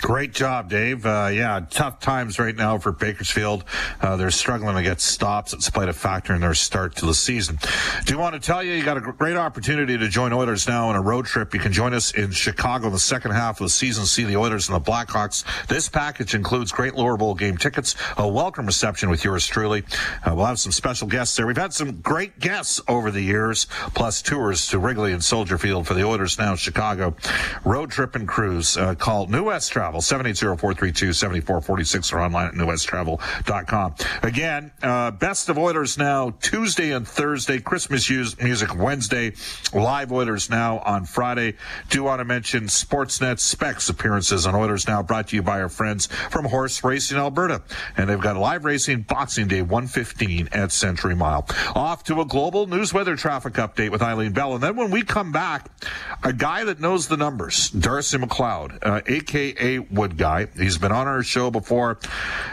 Great 0.07 0.33
job, 0.33 0.71
Dave. 0.71 1.05
Uh, 1.05 1.31
yeah, 1.33 1.67
tough 1.69 1.99
times 1.99 2.39
right 2.39 2.55
now 2.55 2.79
for 2.79 2.93
Bakersfield. 2.93 3.65
Uh, 4.01 4.15
they're 4.15 4.31
struggling 4.31 4.77
to 4.77 4.83
get 4.85 5.01
stops. 5.01 5.53
Played 5.69 5.89
a 5.89 5.93
factor 5.93 6.33
in 6.33 6.43
their 6.43 6.55
start 6.55 6.95
to 6.99 7.07
the 7.07 7.13
season. 7.13 7.59
Do 8.05 8.15
you 8.15 8.21
want 8.21 8.35
to 8.35 8.41
tell 8.41 8.63
you, 8.63 8.75
you 8.75 8.85
got 8.85 8.97
a 8.97 9.01
great 9.01 9.37
opportunity 9.37 9.99
to 9.99 10.09
join 10.09 10.33
Oilers 10.33 10.69
now 10.69 10.91
on 10.91 10.95
a 10.95 11.03
road 11.03 11.27
trip. 11.27 11.53
You 11.53 11.59
can 11.59 11.73
join 11.73 11.93
us 11.93 12.15
in 12.15 12.31
Chicago 12.31 12.87
in 12.87 12.93
the 12.93 13.01
second 13.01 13.33
half 13.33 13.61
of 13.61 13.65
the 13.65 13.69
season, 13.69 14.07
see 14.07 14.23
the 14.23 14.37
Oilers 14.37 14.69
and 14.69 14.77
the 14.77 14.81
Blackhawks. 14.81 15.43
This 15.67 15.89
package 15.89 16.37
includes 16.37 16.71
great 16.71 16.95
lower 16.95 17.17
bowl 17.17 17.35
game 17.35 17.57
tickets, 17.57 17.97
a 18.17 18.29
welcome 18.29 18.67
reception 18.67 19.11
with 19.11 19.25
yours 19.25 19.45
truly. 19.45 19.83
Uh, 20.25 20.37
we'll 20.37 20.47
have 20.47 20.61
some 20.61 20.71
special 20.71 21.09
guests 21.09 21.35
there. 21.37 21.49
We've 21.49 21.57
had 21.57 21.75
some 21.75 22.01
great 22.01 22.39
guests 22.39 22.81
over 22.87 23.11
the 23.11 23.23
years, 23.23 23.67
plus 23.97 24.23
tours 24.23 24.69
to 24.69 24.79
Wrigley 24.79 25.13
and 25.13 25.25
Soldier 25.25 25.59
Field 25.59 25.89
for 25.89 25.95
the 25.95 26.05
Oilers 26.05 26.39
now 26.39 26.55
Chicago. 26.55 27.17
Road 27.65 27.91
trip 27.91 28.15
and 28.15 28.29
cruise. 28.29 28.77
Uh, 28.77 28.95
New 29.29 29.47
West 29.47 29.73
Travel. 29.73 29.96
Travel, 30.01 30.57
780-432-7446 30.57 32.13
or 32.13 32.21
online 32.21 32.47
at 32.49 32.55
newwesttravel.com. 32.55 33.95
Again, 34.23 34.73
uh, 34.83 35.11
Best 35.13 35.49
of 35.49 35.59
Oilers 35.59 35.99
Now, 35.99 36.31
Tuesday 36.41 36.93
and 36.93 37.07
Thursday, 37.07 37.61
Christmas 37.61 38.09
music 38.11 38.75
Wednesday, 38.77 39.33
live 39.73 40.13
Oilers 40.13 40.51
Now 40.51 40.79
on 40.81 41.05
Friday. 41.05 41.55
Do 41.89 42.03
want 42.05 42.21
to 42.21 42.25
mention 42.25 42.65
Sportsnet 42.65 43.39
Specs 43.39 43.89
appearances 43.89 44.47
on 44.47 44.55
Oilers 44.55 44.87
Now 44.87 45.03
brought 45.03 45.29
to 45.29 45.37
you 45.37 45.43
by 45.43 45.61
our 45.61 45.69
friends 45.69 46.07
from 46.07 46.45
Horse 46.47 46.83
Racing 46.85 47.19
Alberta. 47.19 47.63
And 47.97 48.09
they've 48.09 48.21
got 48.21 48.37
live 48.37 48.65
racing 48.65 49.03
Boxing 49.03 49.49
Day 49.49 49.63
115 49.63 50.49
at 50.53 50.73
Century 50.73 51.15
Mile. 51.15 51.47
Off 51.75 52.05
to 52.05 52.21
a 52.21 52.25
global 52.25 52.67
news 52.67 52.93
weather 52.93 53.17
traffic 53.17 53.55
update 53.55 53.91
with 53.91 54.03
Eileen 54.03 54.33
Bell. 54.33 54.55
And 54.55 54.63
then 54.63 54.77
when 54.77 54.91
we 54.91 55.03
come 55.03 55.33
back, 55.33 55.71
a 56.23 56.33
guy 56.33 56.65
that 56.65 56.81
knows 56.81 57.09
the 57.09 57.17
numbers, 57.17 57.71
Darcy 57.71 58.19
McLeod, 58.19 58.79
uh, 58.83 59.01
aka 59.07 59.79
Wood 59.91 60.17
guy. 60.17 60.47
He's 60.57 60.79
been 60.79 60.93
on 60.93 61.07
our 61.07 61.23
show 61.23 61.51
before, 61.51 61.99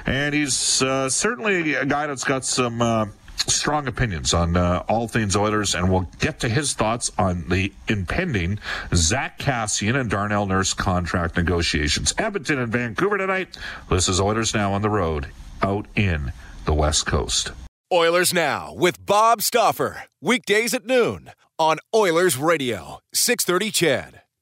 and 0.05 0.33
he's 0.33 0.81
uh, 0.81 1.09
certainly 1.09 1.73
a 1.73 1.85
guy 1.85 2.07
that's 2.07 2.23
got 2.23 2.45
some. 2.45 2.81
Uh, 2.81 3.05
strong 3.47 3.87
opinions 3.87 4.33
on 4.33 4.55
uh, 4.55 4.83
all 4.87 5.07
things 5.07 5.35
Oilers, 5.35 5.75
and 5.75 5.91
we'll 5.91 6.07
get 6.19 6.39
to 6.41 6.47
his 6.47 6.73
thoughts 6.73 7.11
on 7.17 7.49
the 7.49 7.73
impending 7.89 8.59
Zach 8.93 9.37
Kassian 9.37 9.99
and 9.99 10.09
Darnell 10.09 10.45
Nurse 10.45 10.73
contract 10.73 11.35
negotiations. 11.35 12.13
Edmonton 12.17 12.59
and 12.59 12.71
Vancouver 12.71 13.17
tonight. 13.17 13.57
This 13.89 14.07
is 14.07 14.21
Oilers 14.21 14.53
Now 14.53 14.73
on 14.73 14.81
the 14.81 14.89
road 14.89 15.27
out 15.61 15.87
in 15.95 16.31
the 16.65 16.73
West 16.73 17.05
Coast. 17.05 17.51
Oilers 17.91 18.33
Now 18.33 18.73
with 18.73 19.05
Bob 19.05 19.41
Stauffer. 19.41 20.03
Weekdays 20.21 20.73
at 20.73 20.85
noon 20.85 21.31
on 21.59 21.77
Oilers 21.93 22.37
Radio, 22.37 22.99
630 23.13 23.71
CHED. 23.71 24.22